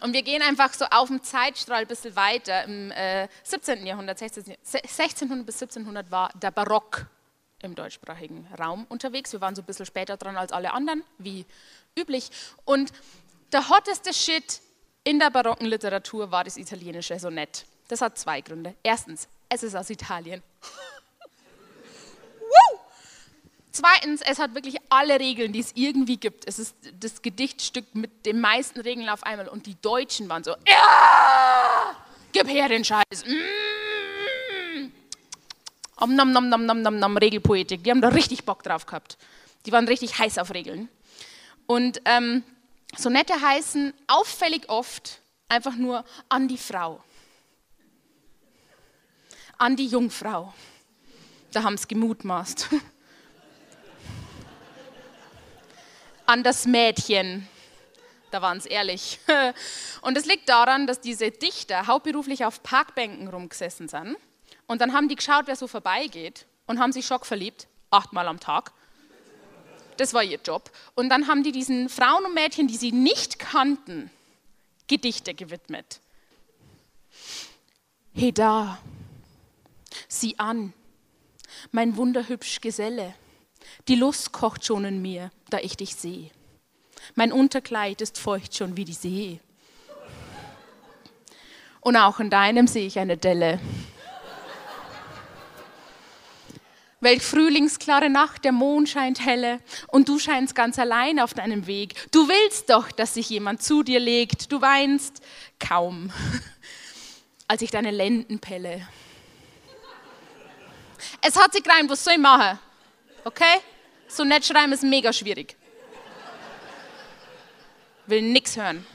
[0.00, 2.64] Und wir gehen einfach so auf dem Zeitstrahl ein bisschen weiter.
[2.64, 3.86] Im äh, 17.
[3.86, 7.06] Jahrhundert, 16, 1600 bis 1700 war der Barock
[7.62, 9.32] im deutschsprachigen Raum unterwegs.
[9.32, 11.46] Wir waren so ein bisschen später dran als alle anderen, wie
[11.98, 12.30] üblich.
[12.64, 12.92] Und
[13.52, 14.60] der hotteste Shit
[15.02, 17.64] in der barocken Literatur war das italienische Sonett.
[17.88, 18.74] Das hat zwei Gründe.
[18.82, 20.42] Erstens, es ist aus Italien.
[23.78, 26.48] Zweitens, es hat wirklich alle Regeln, die es irgendwie gibt.
[26.48, 29.46] Es ist das Gedichtstück mit den meisten Regeln auf einmal.
[29.48, 31.96] Und die Deutschen waren so, ja,
[32.32, 33.24] gib her den Scheiß.
[33.24, 34.90] Mm.
[35.96, 37.84] Om nom nom nom nom nom nom Regelpoetik.
[37.84, 39.16] Die haben da richtig Bock drauf gehabt.
[39.66, 40.88] Die waren richtig heiß auf Regeln.
[41.66, 42.42] Und ähm,
[42.96, 47.02] Sonette heißen auffällig oft einfach nur an die Frau.
[49.58, 50.54] an die Jungfrau.
[51.52, 52.68] Da haben sie gemutmaßt.
[56.28, 57.48] an das Mädchen.
[58.30, 59.18] Da waren sie ehrlich.
[60.02, 64.16] Und es liegt daran, dass diese Dichter hauptberuflich auf Parkbänken rumgesessen sind.
[64.66, 68.38] Und dann haben die geschaut, wer so vorbeigeht und haben sich schock verliebt, achtmal am
[68.38, 68.72] Tag.
[69.96, 70.70] Das war ihr Job.
[70.94, 74.10] Und dann haben die diesen Frauen und Mädchen, die sie nicht kannten,
[74.86, 76.00] Gedichte gewidmet.
[78.12, 78.78] He da,
[80.08, 80.74] sieh an,
[81.72, 83.14] mein wunderhübsch Geselle,
[83.88, 86.30] die Lust kocht schon in mir, da ich dich sehe.
[87.14, 89.40] Mein Unterkleid ist feucht schon wie die See.
[91.80, 93.60] Und auch in deinem sehe ich eine Delle.
[97.00, 101.94] Welch frühlingsklare Nacht, der Mond scheint helle und du scheinst ganz allein auf deinem Weg.
[102.10, 104.50] Du willst doch, dass sich jemand zu dir legt.
[104.50, 105.22] Du weinst
[105.60, 106.10] kaum,
[107.48, 108.86] als ich deine Lenden pelle.
[111.20, 112.58] Es hat sich gereimt, was soll ich machen?
[113.24, 113.60] Okay?
[114.08, 115.56] So nett schreiben ist mega schwierig.
[118.06, 118.86] Will nichts hören.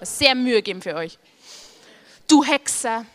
[0.00, 1.18] Sehr Mühe geben für euch.
[2.26, 3.06] Du Hexer,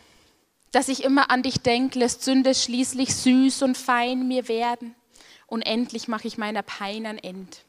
[0.72, 4.94] dass ich immer an dich denk, lässt Sünde schließlich süß und fein mir werden.
[5.46, 7.64] Und endlich mache ich meiner Pein ein End.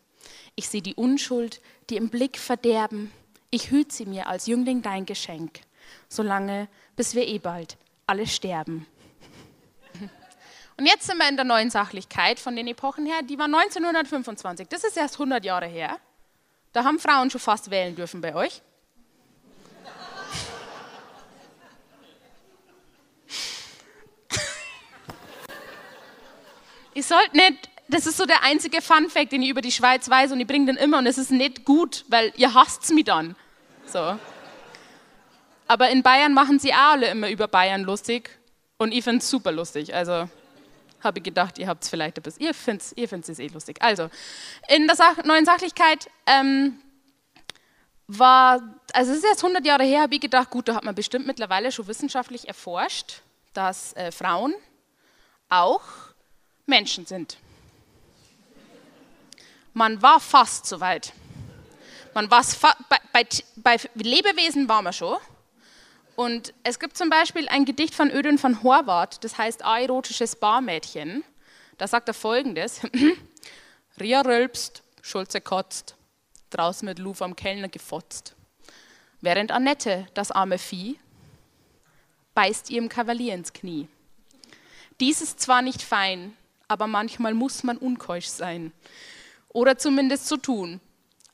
[0.55, 3.11] Ich sehe die Unschuld, die im Blick verderben.
[3.51, 5.59] Ich hüt sie mir als Jüngling dein Geschenk,
[6.07, 8.87] solange, bis wir eh bald alle sterben.
[10.77, 13.21] Und jetzt sind wir in der neuen Sachlichkeit von den Epochen her.
[13.23, 14.67] Die war 1925.
[14.67, 15.99] Das ist erst 100 Jahre her.
[16.73, 18.61] Da haben Frauen schon fast wählen dürfen bei euch.
[26.93, 30.33] Ihr sollt nicht, das ist so der einzige Fun-Fact, den ich über die Schweiz weiß
[30.33, 33.37] und ich bringe den immer und es ist nicht gut, weil ihr hasst mich dann.
[33.85, 34.19] So.
[35.67, 38.29] Aber in Bayern machen sie auch alle immer über Bayern lustig
[38.77, 39.95] und ich finde es super lustig.
[39.95, 40.27] Also
[41.05, 43.77] habe ich gedacht, ihr habt es vielleicht bisschen, ihr findet ihr es eh lustig.
[43.81, 44.09] Also,
[44.67, 46.79] in der Sach neuen Sachlichkeit ähm,
[48.07, 48.61] war,
[48.93, 51.27] also es ist jetzt 100 Jahre her, habe ich gedacht, gut, da hat man bestimmt
[51.27, 53.21] mittlerweile schon wissenschaftlich erforscht,
[53.53, 54.53] dass äh, Frauen
[55.49, 55.81] auch
[56.65, 57.37] Menschen sind.
[59.73, 61.13] Man war fast so weit.
[62.13, 62.43] Man war
[62.89, 65.17] bei, bei, bei Lebewesen war man schon.
[66.15, 71.23] Und es gibt zum Beispiel ein Gedicht von Ödön von Horvath, das heißt Aerotisches Barmädchen.
[71.77, 72.81] Da sagt er folgendes:
[73.99, 75.95] Ria rülpst, Schulze kotzt,
[76.51, 78.35] draußen mit Lou am Kellner gefotzt.
[79.21, 80.97] Während Annette, das arme Vieh,
[82.33, 83.87] beißt ihrem Kavalier ins Knie.
[84.99, 86.35] Dies ist zwar nicht fein,
[86.67, 88.71] aber manchmal muss man unkeusch sein.
[89.49, 90.79] Oder zumindest so tun,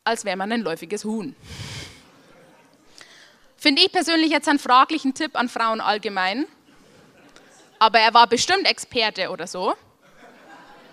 [0.04, 1.36] als wäre man ein läufiges Huhn.
[3.62, 6.48] Finde ich persönlich jetzt einen fraglichen Tipp an Frauen allgemein.
[7.78, 9.76] Aber er war bestimmt Experte oder so.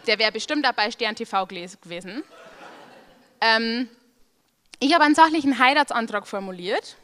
[0.06, 2.22] Der wäre bestimmt auch bei Stern TV gewesen.
[3.40, 3.88] Ähm,
[4.80, 6.96] ich habe einen sachlichen Heiratsantrag formuliert.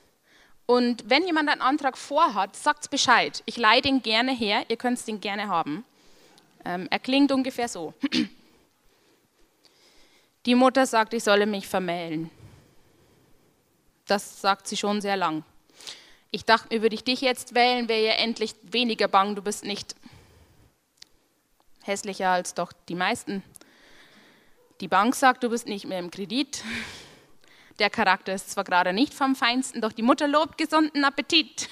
[0.67, 3.43] Und wenn jemand einen Antrag vorhat, sagt Bescheid.
[3.47, 5.83] Ich leite ihn gerne her, ihr könnt ihn gerne haben.
[6.67, 7.95] Ähm, er klingt ungefähr so.
[10.45, 12.31] Die Mutter sagt, ich solle mich vermählen.
[14.05, 15.43] Das sagt sie schon sehr lang.
[16.35, 19.37] Ich dachte mir, würde ich dich jetzt wählen, wäre ja endlich weniger bang.
[19.37, 19.95] Du bist nicht
[21.85, 23.45] hässlicher als doch die meisten.
[24.81, 26.65] Die Bank sagt, du bist nicht mehr im Kredit.
[27.79, 31.69] Der Charakter ist zwar gerade nicht vom Feinsten, doch die Mutter lobt gesunden Appetit.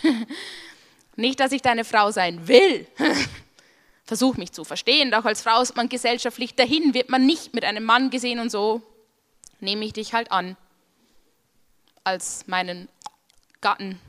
[1.16, 2.87] Nicht, dass ich deine Frau sein will,
[4.05, 7.64] versuche mich zu verstehen, doch als Frau ist man gesellschaftlich dahin, wird man nicht mit
[7.64, 8.81] einem Mann gesehen und so
[9.59, 10.57] nehme ich dich halt an
[12.05, 12.88] als meinen
[13.61, 14.01] Gatten.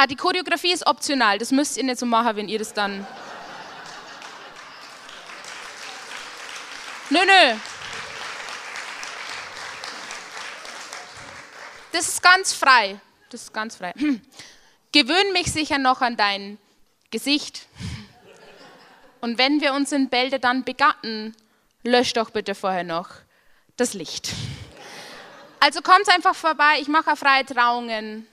[0.00, 3.04] Ah, die Choreografie ist optional, das müsst ihr nicht so machen, wenn ihr das dann.
[7.10, 7.56] Nö, nö.
[11.90, 13.00] Das ist ganz frei.
[13.28, 13.92] Das ist ganz frei.
[14.92, 16.58] Gewöhn mich sicher noch an dein
[17.10, 17.66] Gesicht.
[19.20, 21.34] Und wenn wir uns in Bälde dann begatten,
[21.82, 23.08] lösch doch bitte vorher noch
[23.76, 24.30] das Licht.
[25.58, 28.28] Also kommt einfach vorbei, ich mache freie Trauungen.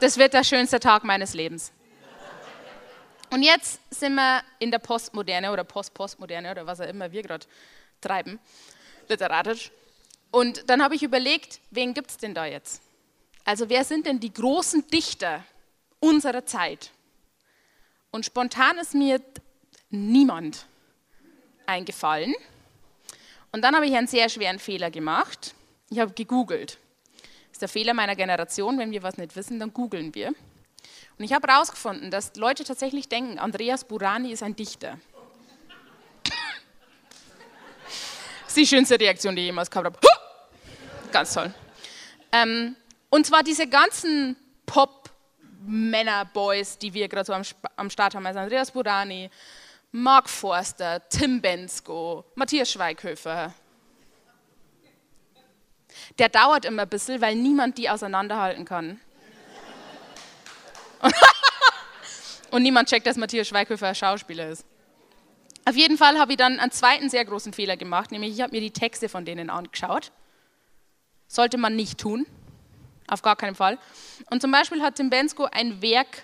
[0.00, 1.72] Das wird der schönste Tag meines Lebens.
[3.30, 7.46] Und jetzt sind wir in der Postmoderne oder Post-Postmoderne oder was auch immer wir gerade
[8.00, 8.38] treiben,
[9.08, 9.70] literarisch.
[10.30, 12.80] Und dann habe ich überlegt, wen gibt es denn da jetzt?
[13.44, 15.44] Also wer sind denn die großen Dichter
[16.00, 16.90] unserer Zeit.
[18.10, 19.20] Und spontan ist mir
[19.90, 20.66] niemand
[21.66, 22.34] eingefallen.
[23.52, 25.54] Und dann habe ich einen sehr schweren Fehler gemacht.
[25.90, 26.78] Ich habe gegoogelt.
[27.58, 28.78] Ist der Fehler meiner Generation.
[28.78, 30.28] Wenn wir was nicht wissen, dann googeln wir.
[30.28, 34.96] Und ich habe herausgefunden, dass Leute tatsächlich denken, Andreas Burani ist ein Dichter.
[36.22, 36.32] das
[38.46, 39.98] ist die schönste Reaktion, die ich jemals gehabt habe.
[41.10, 41.52] Ganz toll.
[42.30, 42.76] Ähm,
[43.10, 47.32] und zwar diese ganzen Pop-Männer-Boys, die wir gerade so
[47.74, 49.30] am Start haben, also Andreas Burani,
[49.90, 53.52] Mark Forster, Tim Bensko, Matthias Schweighöfer.
[56.18, 59.00] Der dauert immer ein bisschen, weil niemand die auseinanderhalten kann.
[62.50, 64.64] Und niemand checkt, dass Matthias Schweighöfer Schauspieler ist.
[65.64, 68.52] Auf jeden Fall habe ich dann einen zweiten sehr großen Fehler gemacht, nämlich ich habe
[68.52, 70.12] mir die Texte von denen angeschaut.
[71.26, 72.26] Sollte man nicht tun,
[73.06, 73.78] auf gar keinen Fall.
[74.30, 76.22] Und zum Beispiel hat Tim Bensko ein Werk,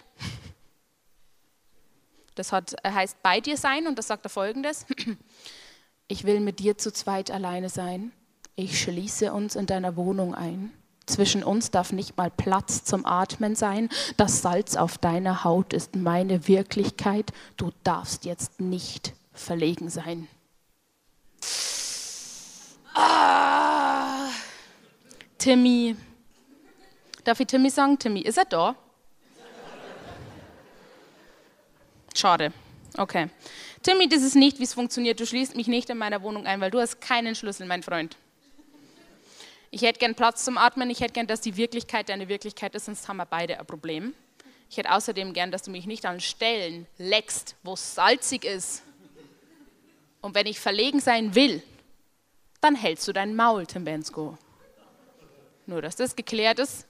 [2.36, 4.86] das hat, heißt Bei dir sein und das sagt er folgendes.
[6.06, 8.12] Ich will mit dir zu zweit alleine sein.
[8.56, 10.72] Ich schließe uns in deiner Wohnung ein.
[11.06, 13.88] Zwischen uns darf nicht mal Platz zum Atmen sein.
[14.16, 17.32] Das Salz auf deiner Haut ist meine Wirklichkeit.
[17.56, 20.28] Du darfst jetzt nicht verlegen sein.
[22.94, 24.28] Ah,
[25.36, 25.96] Timmy.
[27.24, 27.98] Darf ich Timmy sagen?
[27.98, 28.76] Timmy, ist er da?
[32.14, 32.52] Schade.
[32.96, 33.28] Okay.
[33.82, 35.18] Timmy, das ist nicht, wie es funktioniert.
[35.18, 38.16] Du schließt mich nicht in meiner Wohnung ein, weil du hast keinen Schlüssel, mein Freund.
[39.74, 42.84] Ich hätte gern Platz zum Atmen, ich hätte gern, dass die Wirklichkeit deine Wirklichkeit ist,
[42.84, 44.14] sonst haben wir beide ein Problem.
[44.70, 48.84] Ich hätte außerdem gern, dass du mich nicht an Stellen leckst, wo es salzig ist.
[50.20, 51.60] Und wenn ich verlegen sein will,
[52.60, 54.38] dann hältst du dein Maul, Tim Bensko.
[55.66, 56.86] Nur, dass das geklärt ist.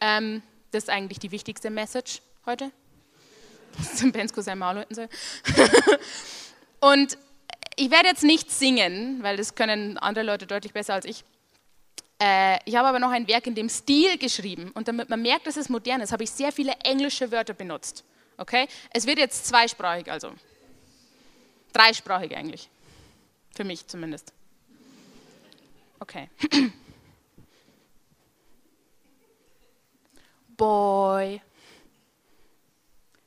[0.00, 0.42] Ähm,
[0.72, 2.72] das ist eigentlich die wichtigste Message heute.
[3.78, 5.08] Dass Tim Bensko sein Maul halten soll.
[6.80, 7.16] Und
[7.76, 11.22] ich werde jetzt nicht singen, weil das können andere Leute deutlich besser als ich.
[12.20, 15.46] Äh, ich habe aber noch ein Werk in dem Stil geschrieben und damit man merkt,
[15.46, 18.04] dass es modern ist, habe ich sehr viele englische Wörter benutzt.
[18.36, 18.68] Okay?
[18.90, 20.32] Es wird jetzt zweisprachig, also
[21.72, 22.68] dreisprachig eigentlich.
[23.54, 24.32] Für mich zumindest.
[26.00, 26.28] Okay.
[30.56, 31.40] Boy,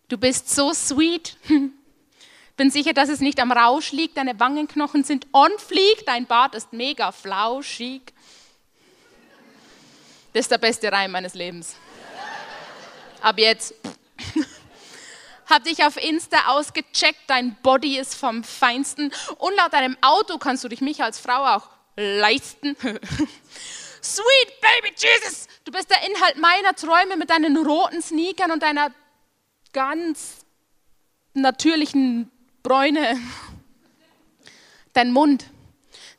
[0.08, 1.38] du bist so sweet.
[2.58, 4.18] Bin sicher, dass es nicht am Rausch liegt.
[4.18, 6.06] Deine Wangenknochen sind on fleek.
[6.06, 8.02] Dein Bart ist mega flauschig.
[10.38, 11.78] Das ist der beste Reim meines Lebens.
[13.24, 13.74] Ab jetzt.
[15.50, 20.64] Hab dich auf Insta ausgecheckt, dein Body ist vom Feinsten und laut deinem Auto kannst
[20.64, 22.78] du dich mich als Frau auch leisten.
[24.04, 28.92] Sweet Baby Jesus, du bist der Inhalt meiner Träume mit deinen roten Sneakern und deiner
[29.74, 30.46] ganz
[31.34, 32.30] natürlichen
[32.62, 33.20] Bräune.
[34.94, 35.46] Dein Mund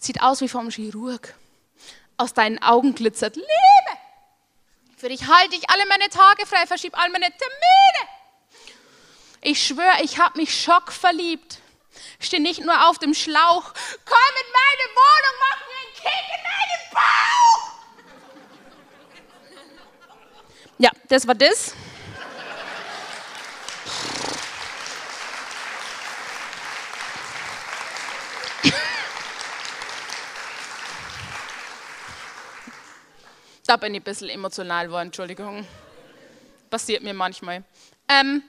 [0.00, 1.36] sieht aus wie vom Chirurg.
[2.16, 3.48] Aus deinen Augen glitzert Liebe.
[4.98, 8.08] Für dich halte ich alle meine Tage frei, verschiebe all meine Termine.
[9.42, 11.60] Ich schwöre, ich habe mich schockverliebt.
[12.18, 13.72] Stehe nicht nur auf dem Schlauch.
[14.04, 17.62] Komm in meine Wohnung, mach mir einen Kick in deinen Bauch.
[20.78, 21.74] Ja, das war das.
[33.68, 35.66] Da bin ich ein bisschen emotional geworden, Entschuldigung.
[36.70, 37.64] Passiert mir manchmal.
[38.08, 38.42] Ähm,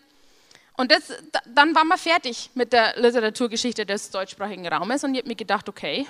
[0.78, 1.12] und das,
[1.46, 5.68] dann waren wir fertig mit der Literaturgeschichte des deutschsprachigen Raumes und ich habe mir gedacht,
[5.68, 6.08] okay,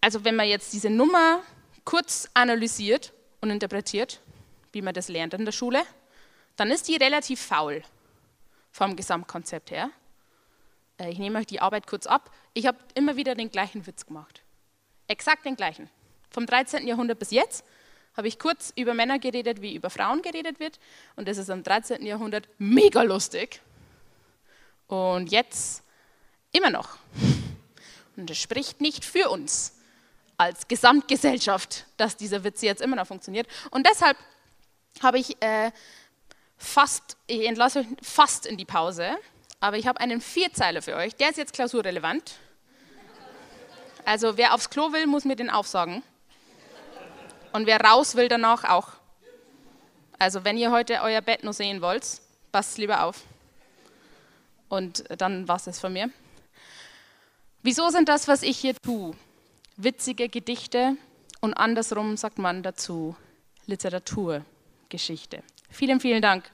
[0.00, 1.42] also wenn man jetzt diese Nummer
[1.84, 3.12] kurz analysiert
[3.42, 4.20] und interpretiert,
[4.72, 5.82] wie man das lernt in der Schule,
[6.56, 7.82] dann ist die relativ faul
[8.72, 9.90] vom Gesamtkonzept her.
[10.96, 12.30] Äh, ich nehme euch die Arbeit kurz ab.
[12.54, 14.40] Ich habe immer wieder den gleichen Witz gemacht.
[15.08, 15.90] Exakt den gleichen
[16.36, 16.86] vom 13.
[16.86, 17.64] Jahrhundert bis jetzt
[18.14, 20.78] habe ich kurz über Männer geredet, wie über Frauen geredet wird.
[21.16, 22.04] Und das ist im 13.
[22.04, 23.62] Jahrhundert mega lustig.
[24.86, 25.82] Und jetzt
[26.52, 26.98] immer noch.
[28.18, 29.78] Und das spricht nicht für uns
[30.36, 33.46] als Gesamtgesellschaft, dass dieser Witz jetzt immer noch funktioniert.
[33.70, 34.18] Und deshalb
[35.02, 35.70] habe ich äh,
[36.58, 39.16] fast, ich entlasse euch fast in die Pause,
[39.58, 41.16] aber ich habe einen Vierzeiler für euch.
[41.16, 42.34] Der ist jetzt klausurrelevant.
[44.04, 46.02] Also wer aufs Klo will, muss mir den aufsagen.
[47.56, 48.88] Und wer raus will danach auch.
[50.18, 52.20] Also wenn ihr heute euer Bett nur sehen wollt,
[52.52, 53.22] passt lieber auf.
[54.68, 56.10] Und dann war es von mir.
[57.62, 59.16] Wieso sind das, was ich hier tue,
[59.78, 60.98] witzige Gedichte
[61.40, 63.16] und andersrum sagt man dazu
[63.64, 65.42] Literaturgeschichte.
[65.70, 66.50] Vielen, vielen Dank.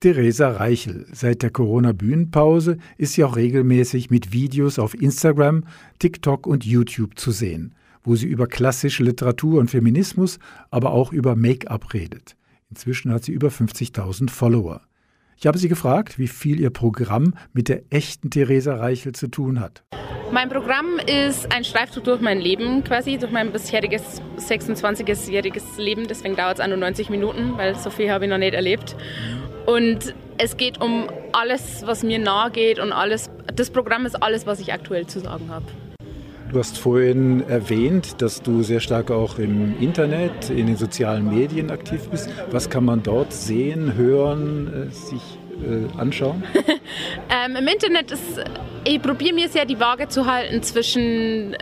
[0.00, 1.06] Theresa Reichel.
[1.10, 5.64] Seit der Corona-Bühnenpause ist sie auch regelmäßig mit Videos auf Instagram,
[5.98, 7.74] TikTok und YouTube zu sehen,
[8.04, 10.38] wo sie über klassische Literatur und Feminismus,
[10.70, 12.36] aber auch über Make-up redet.
[12.68, 14.82] Inzwischen hat sie über 50.000 Follower.
[15.38, 19.60] Ich habe sie gefragt, wie viel ihr Programm mit der echten Theresa Reichel zu tun
[19.60, 19.82] hat.
[20.32, 26.06] Mein Programm ist ein Streifzug durch mein Leben, quasi durch mein bisheriges 26-jähriges Leben.
[26.08, 28.96] Deswegen dauert es 91 Minuten, weil so viel habe ich noch nicht erlebt.
[29.66, 33.30] Und es geht um alles, was mir nahe geht und alles.
[33.54, 35.66] Das Programm ist alles, was ich aktuell zu sagen habe.
[36.52, 41.70] Du hast vorhin erwähnt, dass du sehr stark auch im Internet, in den sozialen Medien
[41.70, 42.30] aktiv bist.
[42.52, 45.20] Was kann man dort sehen, hören, äh, sich
[45.60, 46.44] äh, anschauen?
[47.44, 48.40] ähm, Im Internet ist,
[48.84, 51.56] ich probiere mir sehr die Waage zu halten zwischen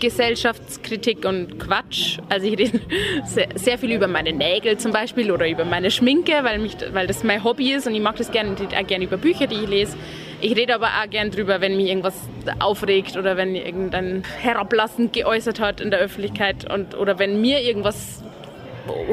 [0.00, 2.18] Gesellschaftskritik und Quatsch.
[2.28, 2.80] Also ich rede
[3.24, 7.06] sehr, sehr, viel über meine Nägel zum Beispiel oder über meine Schminke, weil, mich, weil
[7.06, 9.68] das mein Hobby ist und ich mag das gerne, auch gerne über Bücher, die ich
[9.68, 9.96] lese.
[10.40, 12.14] Ich rede aber auch gerne drüber, wenn mich irgendwas
[12.58, 18.24] aufregt oder wenn irgendein Herablassen geäußert hat in der Öffentlichkeit und, oder wenn mir irgendwas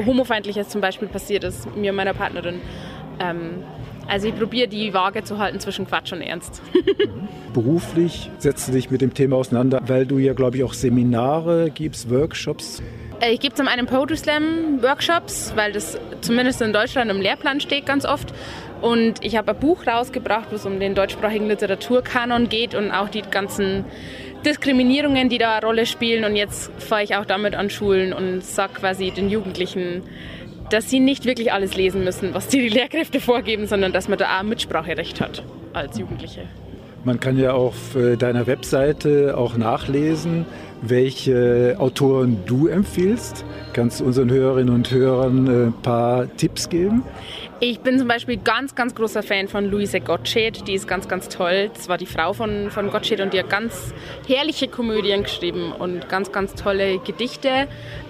[0.06, 2.60] Homofeindliches zum Beispiel passiert ist, mir und meiner Partnerin.
[3.20, 3.62] Ähm,
[4.08, 6.62] also ich probiere die Waage zu halten zwischen Quatsch und Ernst.
[7.52, 11.70] Beruflich setzt du dich mit dem Thema auseinander, weil du ja, glaube ich, auch Seminare
[11.70, 12.82] gibst, Workshops.
[13.20, 17.60] Äh, ich gebe zum einen Poetry Slam Workshops, weil das zumindest in Deutschland im Lehrplan
[17.60, 18.32] steht ganz oft.
[18.80, 23.08] Und ich habe ein Buch rausgebracht, wo es um den deutschsprachigen Literaturkanon geht und auch
[23.08, 23.84] die ganzen
[24.46, 26.24] Diskriminierungen, die da eine Rolle spielen.
[26.24, 30.02] Und jetzt fahre ich auch damit an Schulen und sage quasi den Jugendlichen,
[30.70, 34.38] dass sie nicht wirklich alles lesen müssen, was die Lehrkräfte vorgeben, sondern dass man da
[34.38, 35.42] auch Mitspracherecht hat
[35.72, 36.42] als Jugendliche.
[37.04, 40.46] Man kann ja auf äh, deiner Webseite auch nachlesen,
[40.82, 43.44] welche Autoren du empfiehlst.
[43.72, 47.04] Kannst du unseren Hörerinnen und Hörern äh, ein paar Tipps geben?
[47.60, 50.68] Ich bin zum Beispiel ganz, ganz großer Fan von Luise Gottsched.
[50.68, 51.72] Die ist ganz, ganz toll.
[51.74, 53.92] Das war die Frau von, von Gottsched und die hat ganz
[54.28, 57.66] herrliche Komödien geschrieben und ganz, ganz tolle Gedichte.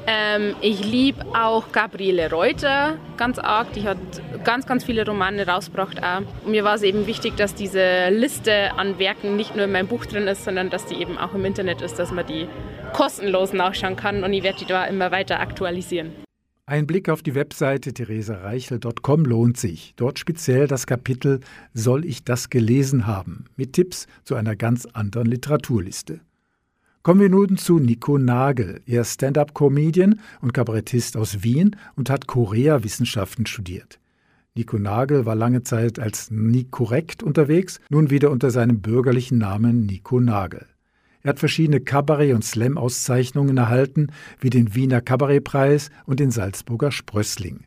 [0.07, 3.73] Ähm, ich liebe auch Gabriele Reuter ganz arg.
[3.73, 3.97] Die hat
[4.45, 6.03] ganz, ganz viele Romane rausgebracht.
[6.03, 6.19] Auch.
[6.45, 9.89] Und mir war es eben wichtig, dass diese Liste an Werken nicht nur in meinem
[9.89, 12.47] Buch drin ist, sondern dass die eben auch im Internet ist, dass man die
[12.93, 14.25] kostenlos nachschauen kann.
[14.25, 16.28] Und ich werde die da immer weiter aktualisieren.
[16.69, 19.95] Ein Blick auf die Webseite theresareichel.com lohnt sich.
[19.97, 21.41] Dort speziell das Kapitel
[21.73, 23.47] Soll ich das gelesen haben?
[23.57, 26.21] mit Tipps zu einer ganz anderen Literaturliste.
[27.03, 28.83] Kommen wir nun zu Nico Nagel.
[28.85, 33.99] Er ist Stand-up-Comedian und Kabarettist aus Wien und hat Korea-Wissenschaften studiert.
[34.55, 40.21] Nico Nagel war lange Zeit als Nikorrekt unterwegs, nun wieder unter seinem bürgerlichen Namen Nico
[40.21, 40.67] Nagel.
[41.23, 44.09] Er hat verschiedene Kabarett- und Slam-Auszeichnungen erhalten,
[44.41, 47.65] wie den Wiener Kabarettpreis und den Salzburger Sprössling.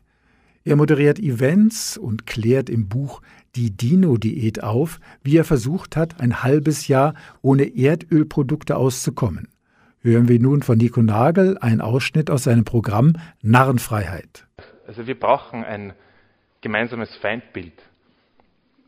[0.64, 3.20] Er moderiert Events und klärt im Buch
[3.56, 9.48] Die Dino-Diät auf, wie er versucht hat, ein halbes Jahr ohne Erdölprodukte auszukommen.
[10.00, 14.46] Hören wir nun von Nico Nagel einen Ausschnitt aus seinem Programm Narrenfreiheit.
[14.86, 15.92] Also wir brauchen ein
[16.60, 17.74] gemeinsames Feindbild.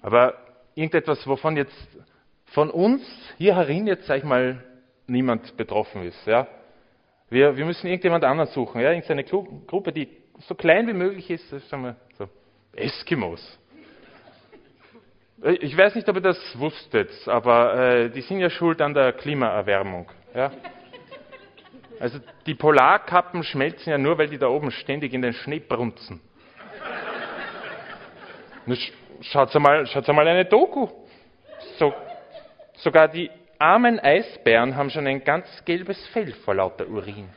[0.01, 0.35] Aber
[0.75, 1.89] irgendetwas, wovon jetzt
[2.55, 3.03] von uns
[3.37, 4.63] hier herin jetzt, sag ich mal,
[5.09, 6.25] niemand betroffen ist.
[6.27, 6.47] Ja?
[7.29, 8.93] Wir, wir müssen irgendjemand anderen suchen, ja?
[8.93, 12.29] irgendeine Gruppe, die so klein wie möglich ist, sagen wir so,
[12.73, 13.59] Eskimos.
[15.61, 19.13] Ich weiß nicht, ob ihr das wusstet, aber äh, die sind ja schuld an der
[19.13, 20.11] Klimaerwärmung.
[20.33, 20.53] Ja?
[21.99, 26.21] Also die Polarkappen schmelzen ja nur, weil die da oben ständig in den Schnee brunzen.
[29.21, 30.89] Schaut mal, schaut mal eine Doku.
[31.79, 31.93] So
[32.77, 37.29] Sogar die armen Eisbären haben schon ein ganz gelbes Fell vor lauter Urin.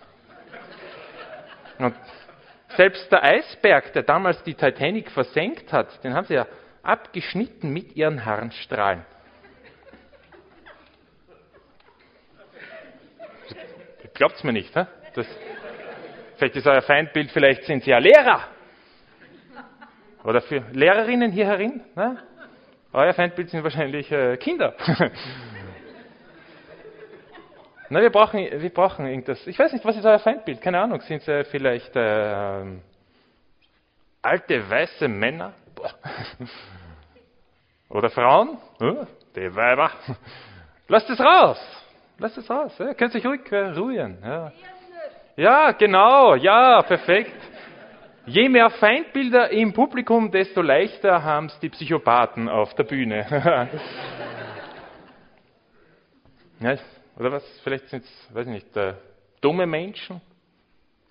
[1.78, 1.96] Und
[2.76, 6.48] selbst der Eisberg, der damals die Titanic versenkt hat, den haben sie ja
[6.84, 9.06] abgeschnitten mit ihren Harnstrahlen.
[14.14, 14.88] Glaubt's mir nicht, hä?
[15.14, 15.28] Das,
[16.38, 18.48] vielleicht ist euer Feindbild, vielleicht sind sie ja Lehrer.
[20.24, 21.84] Oder für Lehrerinnen hier herin.
[21.96, 22.18] Ne?
[22.94, 24.74] Euer Feindbild sind wahrscheinlich äh, Kinder.
[27.90, 29.46] Na, wir brauchen, wir brauchen irgendwas.
[29.48, 30.62] Ich weiß nicht, was ist euer Feindbild?
[30.62, 31.00] Keine Ahnung.
[31.02, 32.66] Sind es äh, vielleicht äh,
[34.22, 35.54] alte weiße Männer?
[37.90, 38.58] Oder Frauen?
[38.82, 39.92] Oh, die Weiber.
[40.88, 41.60] Lasst es raus.
[42.18, 42.74] Lasst es raus.
[42.80, 44.18] Ja, könnt sich ruhig äh, ruhen.
[44.24, 44.52] Ja.
[45.36, 46.36] ja, genau.
[46.36, 47.36] Ja, perfekt.
[48.28, 53.26] Je mehr Feindbilder im Publikum, desto leichter haben es die Psychopathen auf der Bühne.
[56.60, 56.76] ja,
[57.18, 57.60] oder was?
[57.64, 58.98] Vielleicht sind es, weiß ich nicht, der
[59.40, 60.20] dumme Menschen,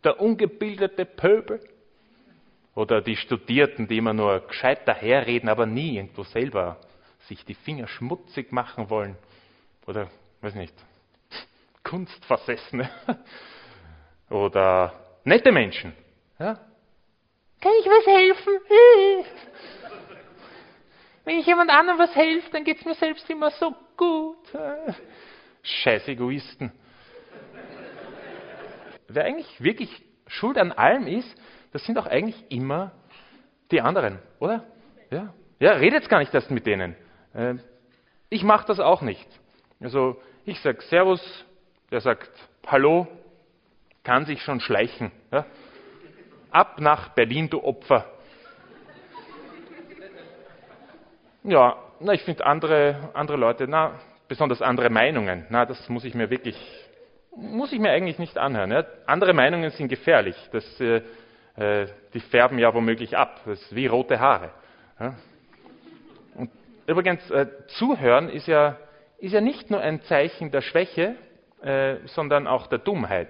[0.05, 1.61] der ungebildete Pöbel
[2.75, 6.77] Oder die Studierten, die immer nur gescheit daherreden, aber nie irgendwo selber
[7.29, 9.17] sich die Finger schmutzig machen wollen.
[9.87, 10.11] Oder,
[10.43, 10.75] weiß nicht,
[11.83, 12.91] Kunstversessene.
[14.29, 14.93] Oder
[15.25, 15.95] nette Menschen.
[16.39, 16.59] Ja?
[17.67, 19.27] Kann ich was helfen?
[21.25, 24.37] Wenn ich jemand anderem was helfe, dann geht es mir selbst immer so gut.
[25.65, 26.71] Scheiß Egoisten.
[29.09, 29.91] Wer eigentlich wirklich
[30.29, 31.29] schuld an allem ist,
[31.73, 32.93] das sind auch eigentlich immer
[33.73, 34.65] die anderen, oder?
[35.11, 36.95] Ja, ja redet gar nicht erst mit denen.
[37.35, 37.59] Ähm,
[38.31, 39.29] ich mache das auch nicht.
[39.81, 41.45] Also ich sage Servus,
[41.91, 42.31] der sagt
[42.65, 43.09] Hallo,
[44.05, 45.11] kann sich schon schleichen.
[45.33, 45.47] Ja?
[46.57, 48.07] Ab nach Berlin, du Opfer.
[51.45, 56.15] Ja, na, ich finde andere, andere Leute, na, besonders andere Meinungen, na, das muss ich
[56.15, 56.57] mir wirklich,
[57.37, 58.73] muss ich mir eigentlich nicht anhören.
[58.73, 58.87] Ja?
[59.05, 60.35] Andere Meinungen sind gefährlich.
[60.51, 61.03] Das, äh,
[61.57, 63.39] äh, die färben ja womöglich ab.
[63.45, 64.51] Das ist wie rote Haare.
[64.99, 65.15] Ja?
[66.37, 66.51] Und
[66.87, 68.79] übrigens, äh, zuhören ist ja,
[69.19, 71.17] ist ja nicht nur ein Zeichen der Schwäche,
[71.61, 73.29] äh, sondern auch der Dummheit.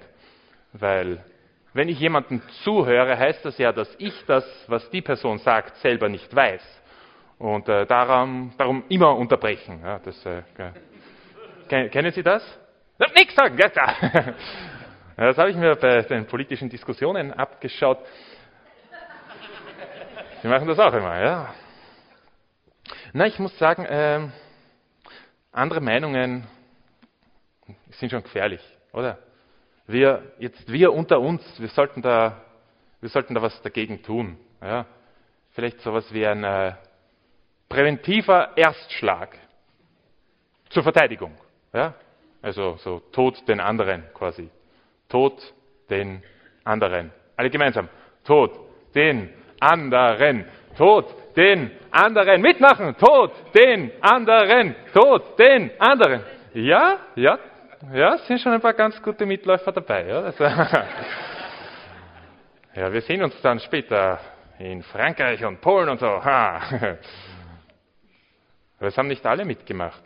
[0.73, 1.25] Weil
[1.77, 6.09] wenn ich jemandem zuhöre, heißt das ja, dass ich das, was die Person sagt, selber
[6.09, 6.63] nicht weiß.
[7.39, 9.81] Und äh, darum, darum immer unterbrechen.
[9.83, 10.43] Ja, das, äh,
[11.69, 12.43] kennen Sie das?
[13.15, 13.59] Nichts sagen!
[15.19, 18.01] Ja, das habe ich mir bei den politischen Diskussionen abgeschaut.
[20.43, 21.55] Sie machen das auch immer, ja.
[23.15, 24.29] Na, ich muss sagen, äh,
[25.53, 26.47] andere Meinungen
[27.93, 28.61] sind schon gefährlich,
[28.93, 29.17] oder?
[29.87, 32.43] Wir, jetzt wir unter uns, wir sollten da,
[33.01, 34.37] wir sollten da was dagegen tun.
[34.61, 34.87] Ja?
[35.53, 36.73] Vielleicht sowas wie ein äh,
[37.69, 39.39] präventiver Erstschlag
[40.71, 41.35] zur Verteidigung.
[41.73, 41.95] Ja?
[42.43, 44.51] Also so Tod den anderen quasi.
[45.09, 45.41] Tod
[45.89, 46.23] den
[46.65, 47.13] anderen.
[47.37, 47.89] Alle gemeinsam.
[48.25, 48.53] Tod
[48.95, 50.45] den anderen.
[50.77, 51.07] Tod
[51.37, 52.43] den anderen.
[52.43, 52.97] Mitmachen.
[52.97, 54.75] Tod den anderen.
[54.93, 56.23] Tod den anderen.
[56.55, 57.39] Ja, ja,
[57.93, 60.07] ja, es sind schon ein paar ganz gute Mitläufer dabei.
[60.07, 60.45] Ja, also,
[62.75, 64.21] ja wir sehen uns dann später
[64.59, 66.07] in Frankreich und Polen und so.
[66.07, 66.57] Ha.
[68.79, 70.03] Aber es haben nicht alle mitgemacht.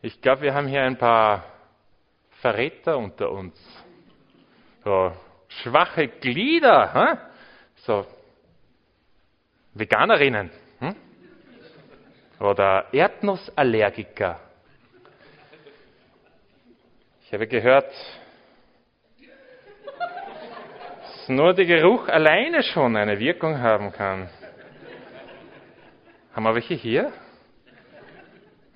[0.00, 1.44] Ich glaube, wir haben hier ein paar
[2.40, 3.56] Verräter unter uns.
[4.84, 5.12] So
[5.48, 6.94] schwache Glieder.
[6.94, 7.18] Hm?
[7.76, 8.06] So
[9.74, 10.50] Veganerinnen.
[10.80, 10.96] Hm?
[12.40, 14.40] Oder Erdnussallergiker.
[17.32, 17.90] Ich habe gehört,
[21.00, 24.28] dass nur der Geruch alleine schon eine Wirkung haben kann.
[26.34, 27.10] Haben wir welche hier?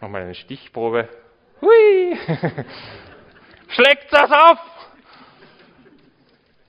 [0.00, 1.06] Wir eine Stichprobe.
[1.60, 2.16] Hui!
[3.68, 4.58] Schlägt das auf!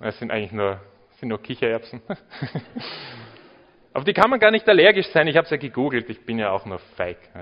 [0.02, 0.82] Es sind eigentlich nur,
[1.22, 2.02] sind nur Kichererbsen.
[3.94, 5.26] Aber die kann man gar nicht allergisch sein.
[5.28, 6.10] Ich habe es ja gegoogelt.
[6.10, 7.18] Ich bin ja auch nur feig.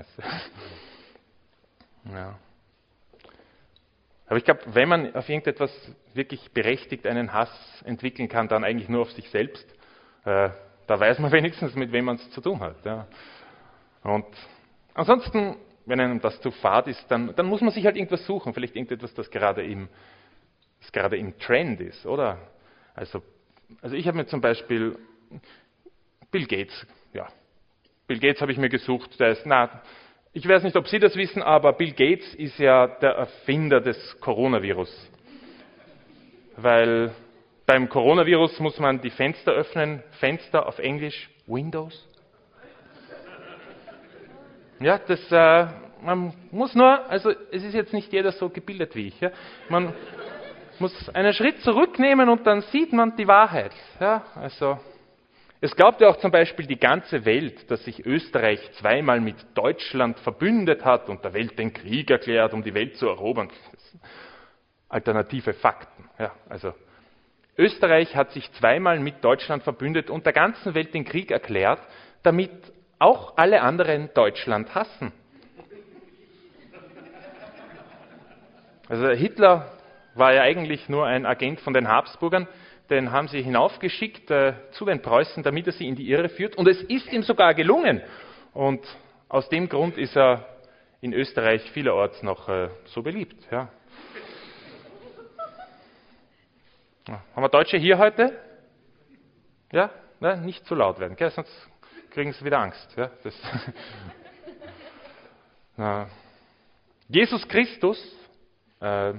[2.14, 2.38] Ja.
[4.26, 5.70] Aber ich glaube, wenn man auf irgendetwas
[6.14, 7.50] wirklich berechtigt einen Hass
[7.84, 9.66] entwickeln kann, dann eigentlich nur auf sich selbst.
[10.24, 10.50] Äh,
[10.86, 12.84] da weiß man wenigstens, mit wem man es zu tun hat.
[12.84, 13.06] Ja.
[14.02, 14.26] Und
[14.94, 18.52] ansonsten, wenn einem das zu fad ist, dann, dann, muss man sich halt irgendwas suchen.
[18.52, 19.88] Vielleicht irgendetwas, das gerade im,
[20.80, 22.38] das gerade im Trend ist, oder?
[22.94, 23.22] Also,
[23.80, 24.98] also ich habe mir zum Beispiel
[26.32, 27.28] Bill Gates, ja,
[28.06, 29.82] Bill Gates habe ich mir gesucht, der ist, na,
[30.36, 34.20] ich weiß nicht, ob Sie das wissen, aber Bill Gates ist ja der Erfinder des
[34.20, 35.10] Coronavirus.
[36.58, 37.10] Weil
[37.64, 40.02] beim Coronavirus muss man die Fenster öffnen.
[40.20, 42.06] Fenster auf Englisch Windows.
[44.78, 45.68] Ja, das, äh,
[46.02, 49.18] man muss nur, also es ist jetzt nicht jeder so gebildet wie ich.
[49.18, 49.30] Ja.
[49.70, 49.94] Man
[50.78, 53.72] muss einen Schritt zurücknehmen und dann sieht man die Wahrheit.
[53.98, 54.78] Ja, also
[55.66, 60.16] es glaubt ja auch zum Beispiel die ganze Welt, dass sich Österreich zweimal mit Deutschland
[60.20, 63.48] verbündet hat und der Welt den Krieg erklärt, um die Welt zu erobern.
[64.88, 66.08] Alternative Fakten.
[66.20, 66.72] Ja, also
[67.58, 71.80] Österreich hat sich zweimal mit Deutschland verbündet und der ganzen Welt den Krieg erklärt,
[72.22, 72.52] damit
[73.00, 75.12] auch alle anderen Deutschland hassen.
[78.88, 79.72] Also Hitler
[80.14, 82.46] war ja eigentlich nur ein Agent von den Habsburgern,
[82.90, 86.56] den haben sie hinaufgeschickt äh, zu den Preußen, damit er sie in die Irre führt.
[86.56, 88.02] Und es ist ihm sogar gelungen.
[88.52, 88.86] Und
[89.28, 90.46] aus dem Grund ist er
[91.00, 93.36] in Österreich vielerorts noch äh, so beliebt.
[93.50, 93.68] Ja.
[97.08, 97.22] Ja.
[97.34, 98.36] Haben wir Deutsche hier heute?
[99.72, 100.38] Ja, ne?
[100.38, 101.30] nicht zu laut werden, gell?
[101.30, 101.52] sonst
[102.10, 102.96] kriegen sie wieder Angst.
[102.96, 103.10] Ja?
[107.08, 107.98] Jesus Christus,
[108.80, 109.12] äh,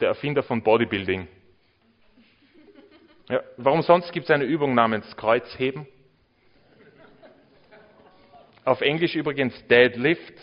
[0.00, 1.28] der Erfinder von Bodybuilding,
[3.28, 5.86] Ja, warum sonst gibt es eine Übung namens Kreuzheben?
[8.64, 10.34] Auf Englisch übrigens Deadlift.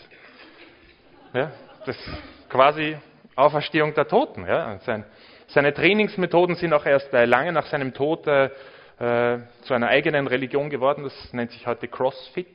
[1.32, 1.52] Ja,
[1.86, 2.96] das ist quasi
[3.36, 4.46] Auferstehung der Toten.
[4.46, 4.78] Ja.
[4.80, 5.04] Sein,
[5.48, 8.50] seine Trainingsmethoden sind auch erst äh, lange nach seinem Tod äh,
[8.98, 11.04] äh, zu einer eigenen Religion geworden.
[11.04, 12.48] Das nennt sich heute CrossFit.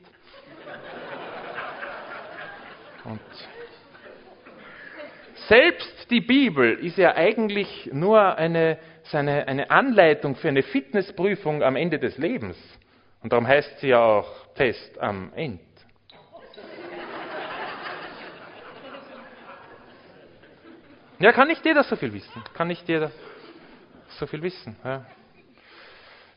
[3.04, 3.20] Und
[5.48, 8.78] selbst die Bibel ist ja eigentlich nur eine,
[9.10, 12.56] seine, eine Anleitung für eine Fitnessprüfung am Ende des Lebens.
[13.22, 15.66] Und darum heißt sie ja auch Test am Ende.
[21.18, 22.44] Ja, kann nicht jeder so viel wissen.
[22.52, 23.10] Kann nicht jeder
[24.18, 24.76] so viel wissen.
[24.84, 25.06] Ja.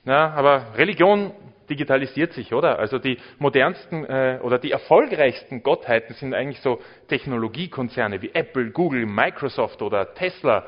[0.05, 1.33] Ja, aber Religion
[1.69, 2.79] digitalisiert sich, oder?
[2.79, 9.05] Also die modernsten äh, oder die erfolgreichsten Gottheiten sind eigentlich so Technologiekonzerne wie Apple, Google,
[9.05, 10.65] Microsoft oder Tesla.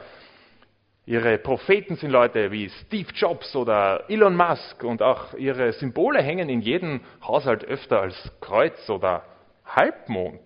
[1.06, 6.48] Ihre Propheten sind Leute wie Steve Jobs oder Elon Musk und auch ihre Symbole hängen
[6.48, 9.26] in jedem Haushalt öfter als Kreuz oder
[9.66, 10.42] Halbmond.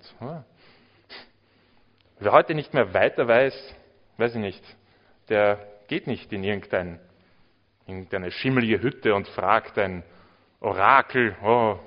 [2.20, 3.76] Wer heute nicht mehr weiter weiß,
[4.18, 4.64] weiß ich nicht,
[5.28, 7.00] der geht nicht in irgendein,
[7.86, 10.04] irgendeine schimmelige Hütte und fragt ein
[10.62, 11.78] Orakel, oh,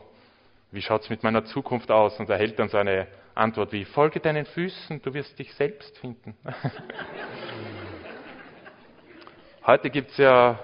[0.72, 2.20] wie schaut es mit meiner Zukunft aus?
[2.20, 6.36] Und erhält dann so eine Antwort wie, folge deinen Füßen, du wirst dich selbst finden.
[9.66, 10.58] Heute gibt es ja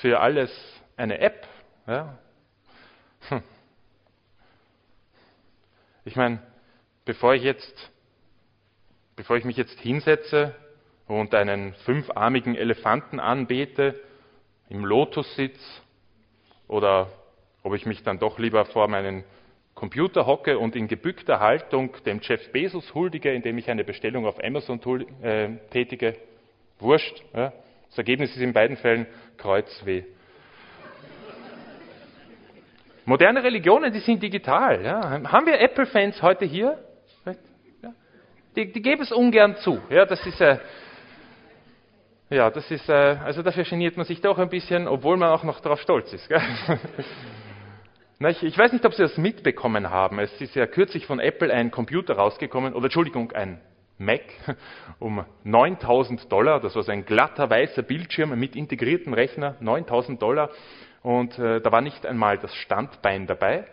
[0.00, 0.50] für alles
[0.96, 1.46] eine App.
[1.86, 2.18] Ja?
[3.28, 3.42] Hm.
[6.04, 6.42] Ich meine,
[7.04, 7.90] bevor ich jetzt
[9.20, 10.54] bevor ich mich jetzt hinsetze
[11.06, 14.00] und einen fünfarmigen Elefanten anbete,
[14.70, 15.60] im Lotussitz
[16.68, 17.12] oder
[17.62, 19.24] ob ich mich dann doch lieber vor meinen
[19.74, 24.42] Computer hocke und in gebückter Haltung dem Jeff Bezos huldige, indem ich eine Bestellung auf
[24.42, 24.80] Amazon
[25.20, 26.16] äh, tätige.
[26.78, 27.22] Wurscht.
[27.34, 27.52] Ja.
[27.90, 30.04] Das Ergebnis ist in beiden Fällen Kreuzweh.
[33.04, 34.84] Moderne Religionen, die sind digital.
[34.84, 35.22] Ja.
[35.32, 36.78] Haben wir Apple-Fans heute hier?
[38.56, 39.80] Die, die geben es ungern zu.
[39.90, 40.58] Ja, das ist, äh,
[42.30, 45.44] ja, das ist, äh, also dafür geniert man sich doch ein bisschen, obwohl man auch
[45.44, 46.28] noch darauf stolz ist.
[48.20, 50.18] ich, ich weiß nicht, ob Sie das mitbekommen haben.
[50.18, 53.60] Es ist ja kürzlich von Apple ein Computer rausgekommen, oder Entschuldigung, ein
[54.00, 54.22] Mac
[54.98, 56.58] um 9000 Dollar.
[56.60, 60.50] Das war so ein glatter weißer Bildschirm mit integriertem Rechner, 9000 Dollar.
[61.02, 63.66] Und äh, da war nicht einmal das Standbein dabei.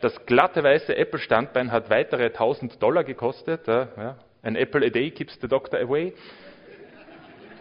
[0.00, 3.66] Das glatte weiße Apple-Standbein hat weitere 1000 Dollar gekostet.
[3.68, 4.16] Ja.
[4.42, 6.14] Ein Apple a day keeps the doctor away,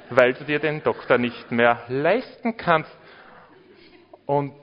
[0.10, 2.98] weil du dir den Doktor nicht mehr leisten kannst.
[4.26, 4.56] Und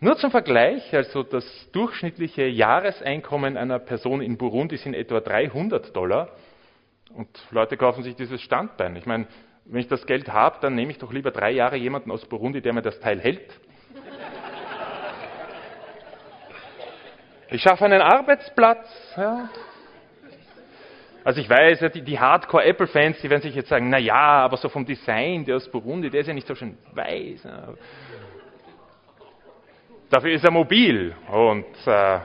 [0.00, 6.30] nur zum Vergleich, also das durchschnittliche Jahreseinkommen einer Person in Burundi sind etwa 300 Dollar.
[7.14, 8.96] Und Leute kaufen sich dieses Standbein.
[8.96, 9.26] Ich meine,
[9.64, 12.60] wenn ich das Geld habe, dann nehme ich doch lieber drei Jahre jemanden aus Burundi,
[12.60, 13.58] der mir das Teil hält,
[17.48, 18.88] Ich schaffe einen Arbeitsplatz.
[19.16, 19.48] Ja.
[21.22, 24.68] Also ich weiß, die, die Hardcore-Apple-Fans, die werden sich jetzt sagen, na ja, aber so
[24.68, 27.44] vom Design, der aus Burundi, der ist ja nicht so schön weiß.
[27.44, 27.68] Ja.
[30.08, 32.20] Dafür ist er mobil und äh,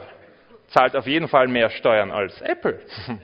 [0.67, 2.79] zahlt auf jeden Fall mehr Steuern als Apple.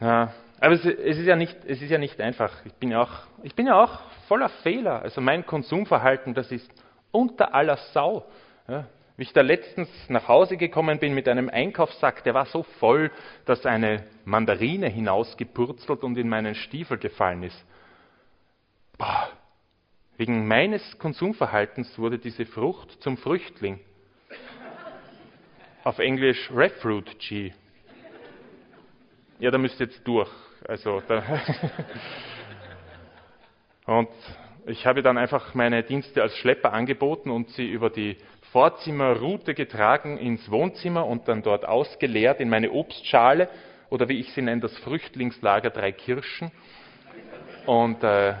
[0.00, 0.32] ja.
[0.58, 2.52] Aber es, es, ist ja nicht, es ist ja nicht einfach.
[2.64, 3.12] Ich bin ja, auch,
[3.42, 5.02] ich bin ja auch voller Fehler.
[5.02, 6.68] Also mein Konsumverhalten, das ist
[7.12, 8.26] unter aller Sau.
[8.66, 8.86] Ja,
[9.16, 13.10] wie ich da letztens nach Hause gekommen bin mit einem Einkaufssack, der war so voll,
[13.46, 17.64] dass eine Mandarine hinausgepurzelt und in meinen Stiefel gefallen ist.
[18.98, 19.30] Boah.
[20.18, 23.80] Wegen meines Konsumverhaltens wurde diese Frucht zum Früchtling.
[25.84, 27.52] Auf Englisch Refugee.
[29.38, 30.30] Ja, da müsst ihr jetzt durch.
[30.66, 31.02] Also
[33.86, 34.08] und
[34.66, 38.16] ich habe dann einfach meine Dienste als Schlepper angeboten und sie über die
[38.52, 43.48] Vorzimmerroute getragen ins Wohnzimmer und dann dort ausgeleert in meine Obstschale
[43.90, 46.50] oder wie ich sie nenne, das Früchtlingslager Drei Kirschen.
[47.66, 48.34] Und äh,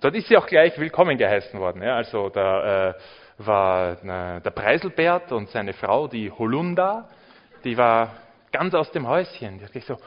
[0.00, 1.82] dort ist sie auch gleich willkommen geheißen worden.
[1.82, 1.96] Ja.
[1.96, 2.94] Also da äh,
[3.38, 7.08] war äh, der Preiselbert und seine Frau, die Holunda,
[7.64, 8.14] die war
[8.52, 9.58] ganz aus dem Häuschen.
[9.58, 10.06] Die hat gesagt so,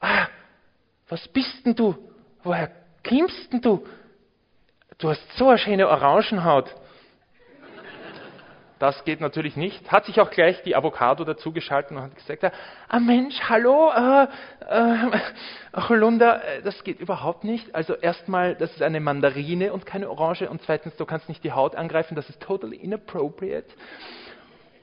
[0.00, 0.26] ah,
[1.08, 1.96] was bist denn du?
[2.42, 2.70] Woher
[3.06, 3.86] kommst denn du?
[4.98, 6.74] Du hast so eine schöne Orangenhaut.
[8.78, 9.90] Das geht natürlich nicht.
[9.90, 12.44] Hat sich auch gleich die Avocado dazugeschaltet und hat gesagt,
[12.88, 14.28] ah Mensch, hallo, äh,
[14.68, 15.20] äh,
[15.88, 17.74] Holunder, äh, das geht überhaupt nicht.
[17.74, 21.52] Also erstmal, das ist eine Mandarine und keine Orange und zweitens, du kannst nicht die
[21.52, 23.68] Haut angreifen, das ist totally inappropriate.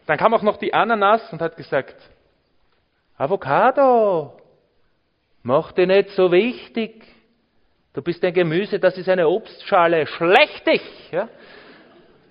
[0.08, 1.96] Dann kam auch noch die Ananas und hat gesagt,
[3.18, 4.38] Avocado,
[5.42, 7.02] mach dich nicht so wichtig.
[7.94, 10.82] Du bist ein Gemüse, das ist eine Obstschale, schlecht dich.
[11.12, 11.30] Ja?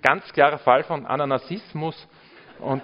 [0.05, 1.97] Ganz klarer Fall von Ananasismus.
[2.59, 2.83] Und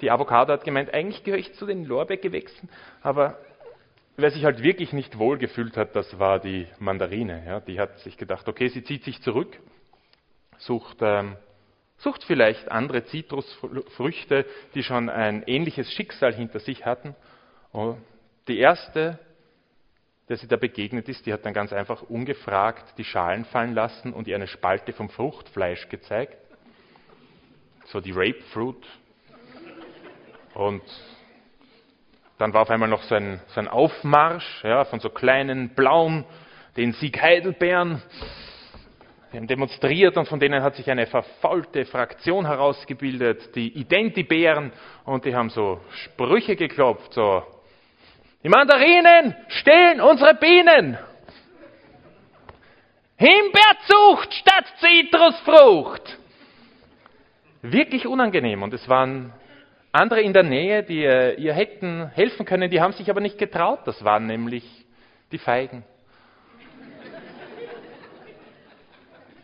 [0.00, 2.68] die Avocado hat gemeint, eigentlich gehöre ich zu den Lorbeergewächsen,
[3.02, 3.36] aber
[4.16, 7.42] wer sich halt wirklich nicht wohl gefühlt hat, das war die Mandarine.
[7.44, 7.58] Ja?
[7.58, 9.58] Die hat sich gedacht, okay, sie zieht sich zurück,
[10.58, 11.36] sucht, ähm,
[11.96, 14.46] sucht vielleicht andere Zitrusfrüchte,
[14.76, 17.16] die schon ein ähnliches Schicksal hinter sich hatten.
[17.72, 17.98] Und
[18.46, 19.18] die erste
[20.28, 24.12] der sie da begegnet ist, die hat dann ganz einfach ungefragt die Schalen fallen lassen
[24.12, 26.38] und ihr eine Spalte vom Fruchtfleisch gezeigt.
[27.86, 28.86] So die Grapefruit.
[30.54, 30.82] Und
[32.38, 36.24] dann war auf einmal noch so ein, so ein Aufmarsch ja, von so kleinen blauen,
[36.76, 38.02] den Sieg Heidelbeeren.
[39.32, 44.72] Die haben demonstriert und von denen hat sich eine verfaulte Fraktion herausgebildet, die Identibären,
[45.04, 47.42] und die haben so Sprüche geklopft, so
[48.44, 50.98] die Mandarinen stehlen unsere Bienen.
[53.16, 56.18] Himbeerzucht statt Zitrusfrucht.
[57.62, 58.62] Wirklich unangenehm.
[58.62, 59.32] Und es waren
[59.92, 63.38] andere in der Nähe, die äh, ihr hätten helfen können, die haben sich aber nicht
[63.38, 63.80] getraut.
[63.86, 64.64] Das waren nämlich
[65.32, 65.82] die Feigen.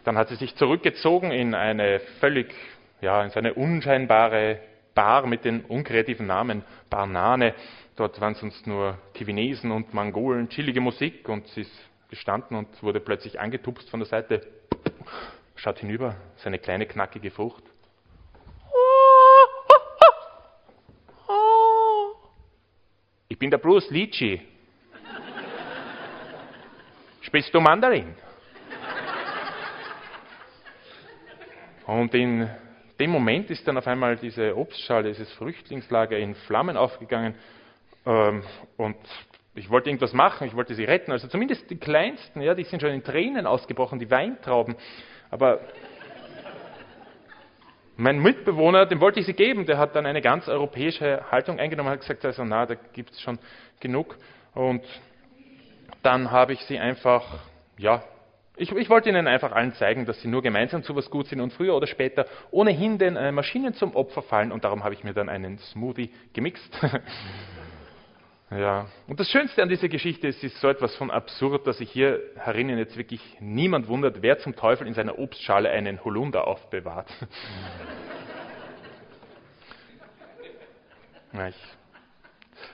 [0.04, 2.54] Dann hat sie sich zurückgezogen in eine völlig,
[3.00, 4.60] ja, in so unscheinbare
[4.94, 7.54] Bar mit den unkreativen Namen Banane.
[7.96, 13.00] Dort waren sonst nur Kivinesen und Mongolen, chillige Musik und sie ist gestanden und wurde
[13.00, 14.46] plötzlich angetupst von der Seite.
[15.54, 17.62] Schaut hinüber, seine kleine knackige Frucht.
[23.28, 24.40] Ich bin der Bruce Litchi.
[27.20, 28.14] Spielst du Mandarin?
[31.86, 32.48] Und in
[32.98, 37.34] dem Moment ist dann auf einmal diese Obstschale, dieses Früchtlingslager in Flammen aufgegangen
[38.06, 38.42] ähm,
[38.76, 38.96] und
[39.54, 41.12] ich wollte irgendwas machen, ich wollte sie retten.
[41.12, 44.76] Also zumindest die Kleinsten, ja, die sind schon in Tränen ausgebrochen, die Weintrauben.
[45.30, 45.60] Aber
[47.96, 51.90] mein Mitbewohner, dem wollte ich sie geben, der hat dann eine ganz europäische Haltung eingenommen,
[51.90, 53.38] hat gesagt, also na, da gibt es schon
[53.80, 54.16] genug.
[54.54, 54.82] Und
[56.02, 57.40] dann habe ich sie einfach,
[57.76, 58.02] ja,
[58.56, 61.40] ich, ich, wollte ihnen einfach allen zeigen, dass sie nur gemeinsam zu was gut sind
[61.40, 64.52] und früher oder später ohnehin den äh, Maschinen zum Opfer fallen.
[64.52, 66.78] Und darum habe ich mir dann einen Smoothie gemixt.
[68.50, 71.78] Ja, und das Schönste an dieser Geschichte ist, es ist so etwas von absurd, dass
[71.78, 76.48] sich hier herinnen jetzt wirklich niemand wundert, wer zum Teufel in seiner Obstschale einen Holunder
[76.48, 77.08] aufbewahrt.
[81.48, 81.54] ich,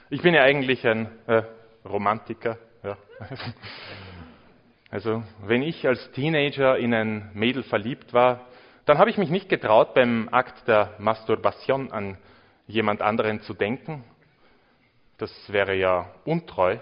[0.08, 1.42] ich, bin ja eigentlich ein äh,
[1.84, 2.56] Romantiker.
[2.82, 2.96] Ja.
[4.90, 8.46] Also, wenn ich als Teenager in ein Mädel verliebt war,
[8.86, 12.16] dann habe ich mich nicht getraut, beim Akt der Masturbation an
[12.66, 14.04] jemand anderen zu denken,
[15.18, 16.78] das wäre ja untreu.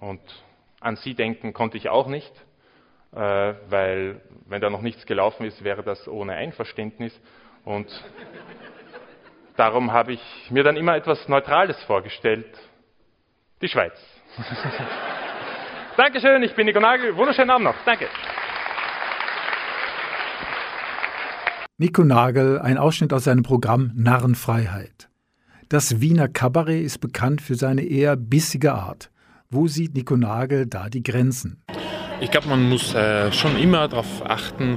[0.00, 0.20] Und
[0.80, 2.32] an sie denken konnte ich auch nicht,
[3.12, 3.18] äh,
[3.68, 7.18] weil wenn da noch nichts gelaufen ist, wäre das ohne Einverständnis.
[7.64, 7.88] Und
[9.56, 12.46] darum habe ich mir dann immer etwas Neutrales vorgestellt.
[13.60, 13.94] Die Schweiz.
[15.96, 17.16] Dankeschön, ich bin Nico Nagel.
[17.16, 17.76] Wunderschönen Abend noch.
[17.84, 18.08] Danke.
[21.78, 25.11] Nico Nagel, ein Ausschnitt aus seinem Programm Narrenfreiheit.
[25.72, 29.10] Das Wiener Kabarett ist bekannt für seine eher bissige Art.
[29.48, 31.62] Wo sieht Nico Nagel da die Grenzen?
[32.20, 34.76] Ich glaube, man muss äh, schon immer darauf achten,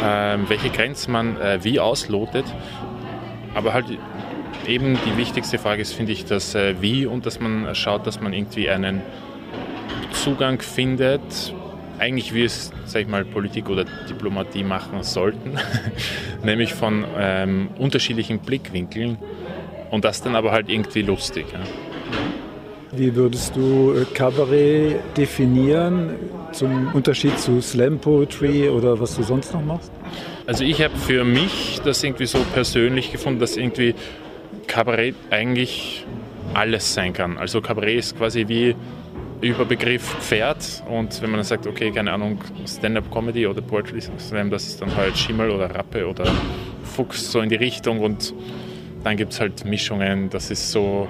[0.00, 2.44] äh, welche Grenzen man äh, wie auslotet.
[3.56, 3.86] Aber halt
[4.68, 8.20] eben die wichtigste Frage ist, finde ich, das äh, Wie und dass man schaut, dass
[8.20, 9.02] man irgendwie einen
[10.12, 11.54] Zugang findet,
[11.98, 15.58] eigentlich wie es, sag ich mal, Politik oder Diplomatie machen sollten,
[16.44, 19.18] nämlich von ähm, unterschiedlichen Blickwinkeln
[19.90, 21.46] und das dann aber halt irgendwie lustig.
[21.52, 21.60] Ja.
[22.92, 26.14] Wie würdest du äh, Kabarett definieren
[26.52, 29.90] zum Unterschied zu Slam Poetry oder was du sonst noch machst?
[30.46, 33.94] Also ich habe für mich das irgendwie so persönlich gefunden, dass irgendwie
[34.66, 36.06] Kabarett eigentlich
[36.54, 37.36] alles sein kann.
[37.36, 38.74] Also Kabarett ist quasi wie
[39.40, 44.66] Überbegriff Pferd und wenn man dann sagt, okay, keine Ahnung, Stand-up-Comedy oder Poetry Slam, das
[44.66, 46.24] ist dann halt Schimmel oder Rappe oder
[46.84, 48.32] Fuchs so in die Richtung und
[49.04, 51.08] dann gibt es halt Mischungen, das ist so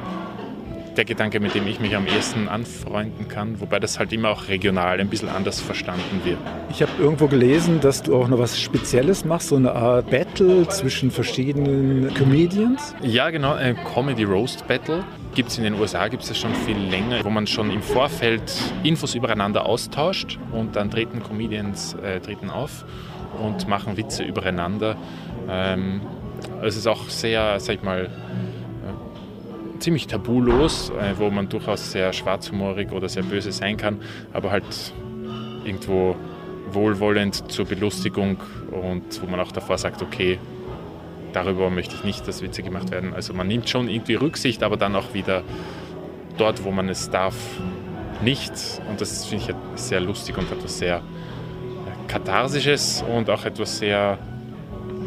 [0.96, 4.48] der Gedanke, mit dem ich mich am ehesten anfreunden kann, wobei das halt immer auch
[4.48, 6.38] regional ein bisschen anders verstanden wird.
[6.70, 10.66] Ich habe irgendwo gelesen, dass du auch noch was Spezielles machst, so eine Art Battle
[10.68, 12.94] zwischen verschiedenen Comedians.
[13.02, 15.04] Ja, genau, ein Comedy Roast Battle.
[15.34, 17.82] Gibt es in den USA, gibt es das schon viel länger, wo man schon im
[17.82, 18.50] Vorfeld
[18.82, 22.86] Infos übereinander austauscht und dann treten Comedians äh, treten auf
[23.42, 24.96] und machen Witze übereinander.
[25.48, 26.00] Ähm,
[26.62, 28.10] es ist auch sehr, sag ich mal,
[29.78, 34.00] ziemlich tabulos, äh, wo man durchaus sehr schwarzhumorig oder sehr böse sein kann,
[34.32, 34.64] aber halt
[35.64, 36.16] irgendwo
[36.70, 38.38] wohlwollend zur Belustigung
[38.70, 40.38] und wo man auch davor sagt, okay,
[41.32, 43.14] darüber möchte ich nicht, dass Witze gemacht werden.
[43.14, 45.42] Also man nimmt schon irgendwie Rücksicht, aber dann auch wieder
[46.38, 47.36] dort, wo man es darf,
[48.22, 48.52] nicht.
[48.88, 51.02] Und das finde ich sehr lustig und etwas sehr
[52.08, 54.18] Katharsisches und auch etwas sehr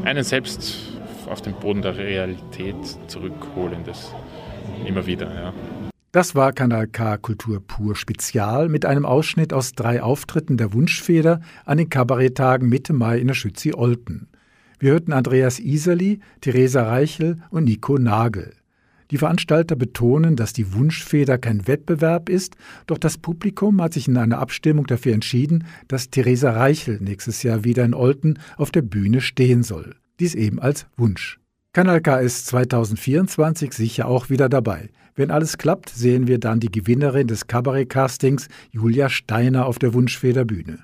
[0.03, 0.88] einen selbst
[1.29, 2.75] auf den Boden der Realität
[3.07, 4.13] zurückholendes.
[4.85, 5.53] Immer wieder, ja.
[6.11, 11.39] Das war Kanal K Kultur pur Spezial mit einem Ausschnitt aus drei Auftritten der Wunschfeder
[11.65, 14.27] an den Kabaretttagen Mitte Mai in der Schützi-Olten.
[14.79, 18.53] Wir hörten Andreas Iserli, Theresa Reichel und Nico Nagel.
[19.11, 22.55] Die Veranstalter betonen, dass die Wunschfeder kein Wettbewerb ist,
[22.87, 27.63] doch das Publikum hat sich in einer Abstimmung dafür entschieden, dass Theresa Reichel nächstes Jahr
[27.63, 29.95] wieder in Olten auf der Bühne stehen soll.
[30.19, 31.39] Dies eben als Wunsch.
[31.71, 34.89] Kanal K ist 2024 sicher auch wieder dabei.
[35.15, 40.45] Wenn alles klappt, sehen wir dann die Gewinnerin des Kabarett-Castings, Julia Steiner, auf der Wunschfeder
[40.45, 40.79] Bühne.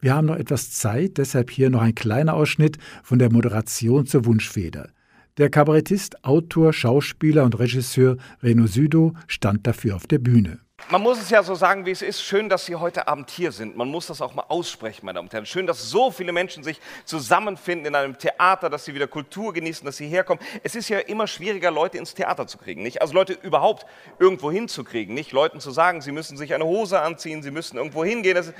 [0.00, 4.24] Wir haben noch etwas Zeit, deshalb hier noch ein kleiner Ausschnitt von der Moderation zur
[4.24, 4.90] Wunschfeder.
[5.38, 10.58] Der Kabarettist, Autor, Schauspieler und Regisseur Reno Südo stand dafür auf der Bühne.
[10.88, 12.22] Man muss es ja so sagen, wie es ist.
[12.22, 13.76] Schön, dass Sie heute Abend hier sind.
[13.76, 15.46] Man muss das auch mal aussprechen, meine Damen und Herren.
[15.46, 19.86] Schön, dass so viele Menschen sich zusammenfinden in einem Theater, dass sie wieder Kultur genießen,
[19.86, 20.44] dass sie herkommen.
[20.62, 23.00] Es ist ja immer schwieriger, Leute ins Theater zu kriegen, nicht?
[23.00, 23.86] Also Leute überhaupt
[24.18, 25.32] irgendwo hinzukriegen, nicht?
[25.32, 28.34] Leuten zu sagen, sie müssen sich eine Hose anziehen, sie müssen irgendwo hingehen.
[28.34, 28.52] Das,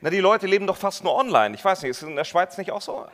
[0.00, 1.54] na, die Leute leben doch fast nur online.
[1.54, 3.06] Ich weiß nicht, ist es in der Schweiz nicht auch so?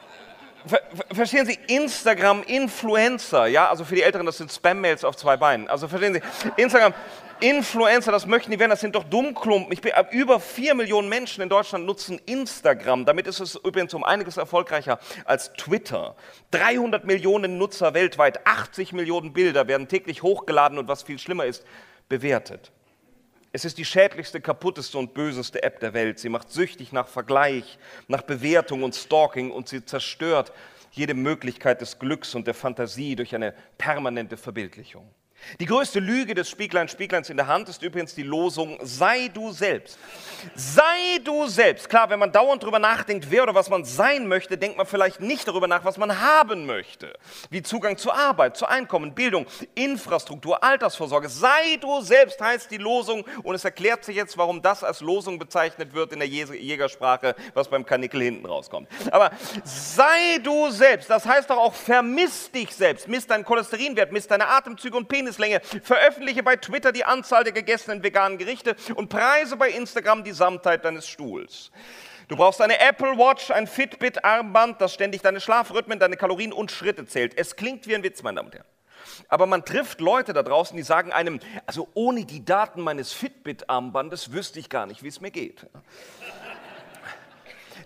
[1.13, 5.69] Verstehen Sie, Instagram, Influencer, ja, also für die Älteren, das sind Spam-Mails auf zwei Beinen.
[5.69, 6.23] Also verstehen Sie,
[6.57, 6.95] Instagram,
[7.41, 9.71] Influencer, das möchten die werden, das sind doch Dummklumpen.
[9.73, 13.05] Ich bin, über vier Millionen Menschen in Deutschland nutzen Instagram.
[13.05, 16.17] Damit ist es übrigens um einiges erfolgreicher als Twitter.
[16.53, 21.65] 300 Millionen Nutzer weltweit, 80 Millionen Bilder werden täglich hochgeladen und was viel schlimmer ist,
[22.09, 22.73] bewertet.
[23.57, 26.19] Es ist die schädlichste, kaputteste und böseste App der Welt.
[26.19, 30.53] Sie macht süchtig nach Vergleich, nach Bewertung und Stalking und sie zerstört
[30.93, 35.09] jede Möglichkeit des Glücks und der Fantasie durch eine permanente Verbildlichung.
[35.61, 39.53] Die größte Lüge des Spieglein Spiegleins in der Hand ist übrigens die Losung, sei du
[39.53, 39.99] selbst.
[40.55, 41.89] Sei du selbst.
[41.89, 45.21] Klar, wenn man dauernd darüber nachdenkt, wer oder was man sein möchte, denkt man vielleicht
[45.21, 47.17] nicht darüber nach, was man haben möchte.
[47.51, 51.29] Wie Zugang zur Arbeit, zu Einkommen, Bildung, Infrastruktur, Altersvorsorge.
[51.29, 55.39] Sei du selbst heißt die Losung und es erklärt sich jetzt, warum das als Losung
[55.39, 58.89] bezeichnet wird in der Jägersprache, was beim Kanickel hinten rauskommt.
[59.11, 59.31] Aber
[59.65, 64.49] sei du selbst, das heißt doch auch vermiss dich selbst, misst deinen Cholesterinwert, misst deine
[64.49, 65.61] Atemzüge und Penis Lebenslänge.
[65.83, 70.85] Veröffentliche bei Twitter die Anzahl der gegessenen veganen Gerichte und preise bei Instagram die Samtheit
[70.85, 71.71] deines Stuhls.
[72.29, 77.07] Du brauchst eine Apple Watch, ein Fitbit-Armband, das ständig deine Schlafrhythmen, deine Kalorien und Schritte
[77.07, 77.39] zählt.
[77.39, 78.67] Es klingt wie ein Witz, meine Damen und Herren.
[79.29, 84.33] Aber man trifft Leute da draußen, die sagen einem, also ohne die Daten meines Fitbit-Armbandes
[84.33, 85.67] wüsste ich gar nicht, wie es mir geht.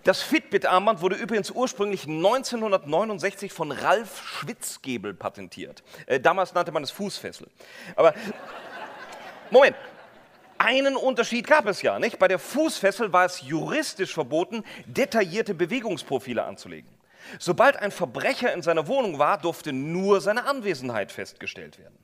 [0.04, 5.82] Das Fitbit-Armband wurde übrigens ursprünglich 1969 von Ralf Schwitzgebel patentiert.
[6.06, 7.46] Äh, damals nannte man es Fußfessel.
[7.96, 8.14] Aber
[9.50, 9.76] Moment,
[10.56, 12.18] einen Unterschied gab es ja, nicht?
[12.18, 16.88] Bei der Fußfessel war es juristisch verboten, detaillierte Bewegungsprofile anzulegen.
[17.38, 21.98] Sobald ein Verbrecher in seiner Wohnung war, durfte nur seine Anwesenheit festgestellt werden.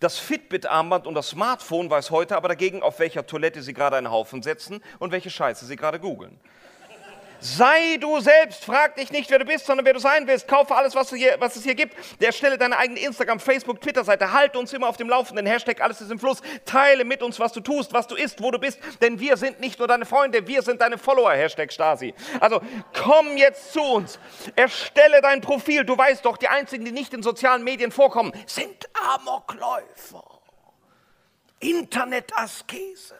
[0.00, 4.10] Das Fitbit-Armband und das Smartphone weiß heute aber dagegen, auf welcher Toilette Sie gerade einen
[4.10, 6.40] Haufen setzen und welche Scheiße Sie gerade googeln.
[7.40, 10.48] Sei du selbst, frag dich nicht, wer du bist, sondern wer du sein willst.
[10.48, 11.94] Kaufe alles, was, hier, was es hier gibt.
[12.20, 14.32] Der stelle deine eigene Instagram, Facebook, Twitter-Seite.
[14.32, 15.46] Halte uns immer auf dem Laufenden.
[15.46, 16.40] Hashtag alles ist im Fluss.
[16.64, 18.78] Teile mit uns, was du tust, was du isst, wo du bist.
[19.00, 21.32] Denn wir sind nicht nur deine Freunde, wir sind deine Follower.
[21.32, 22.14] Hashtag Stasi.
[22.40, 22.60] Also
[22.92, 24.18] komm jetzt zu uns.
[24.54, 25.84] Erstelle dein Profil.
[25.84, 30.40] Du weißt doch, die einzigen, die nicht in sozialen Medien vorkommen, sind Amokläufer.
[31.60, 33.18] Internetaskese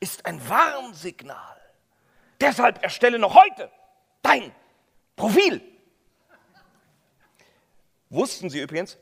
[0.00, 1.61] ist ein Warnsignal.
[2.42, 3.70] Deshalb erstelle noch heute
[4.20, 4.52] dein
[5.14, 5.62] Profil.
[8.10, 8.98] Wussten Sie übrigens,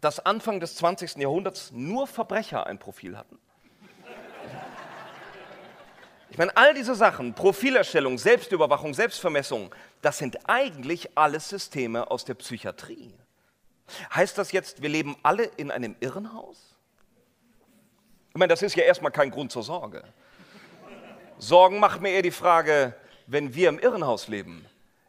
[0.00, 1.16] dass Anfang des 20.
[1.16, 3.38] Jahrhunderts nur Verbrecher ein Profil hatten?
[6.30, 12.34] Ich meine, all diese Sachen, Profilerstellung, Selbstüberwachung, Selbstvermessung, das sind eigentlich alles Systeme aus der
[12.34, 13.12] Psychiatrie.
[14.14, 16.74] Heißt das jetzt, wir leben alle in einem Irrenhaus?
[18.30, 20.04] Ich meine, das ist ja erstmal kein Grund zur Sorge.
[21.42, 22.94] Sorgen macht mir eher die Frage,
[23.26, 24.64] wenn wir im Irrenhaus leben,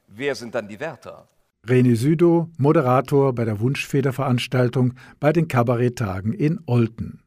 [0.07, 1.27] wer sind dann die Wärter?
[1.67, 7.21] René Südow, Moderator bei der Wunschfederveranstaltung bei den Kabaretttagen in Olten.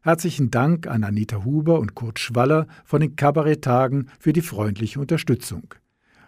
[0.00, 5.74] Herzlichen Dank an Anita Huber und Kurt Schwaller von den Kabaretttagen für die freundliche Unterstützung.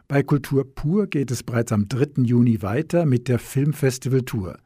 [0.06, 2.24] Bei Kultur pur geht es bereits am 3.
[2.24, 4.58] Juni weiter mit der Filmfestival Tour.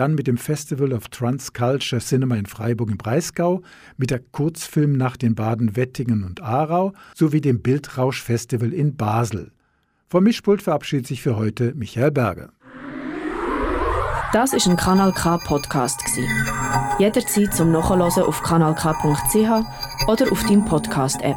[0.00, 3.60] Dann mit dem Festival of Transculture Cinema in Freiburg im Breisgau,
[3.98, 9.52] mit der Kurzfilmnacht in Baden, Wettingen und Aarau sowie dem Bildrausch Festival in Basel.
[10.08, 12.48] Vom Mischpult verabschiedet sich für heute Michael Berger.
[14.32, 16.00] Das ist ein Kanal K Podcast
[16.98, 21.36] Jederzeit zum Nachhören auf kanalk.ch oder auf deinem Podcast App.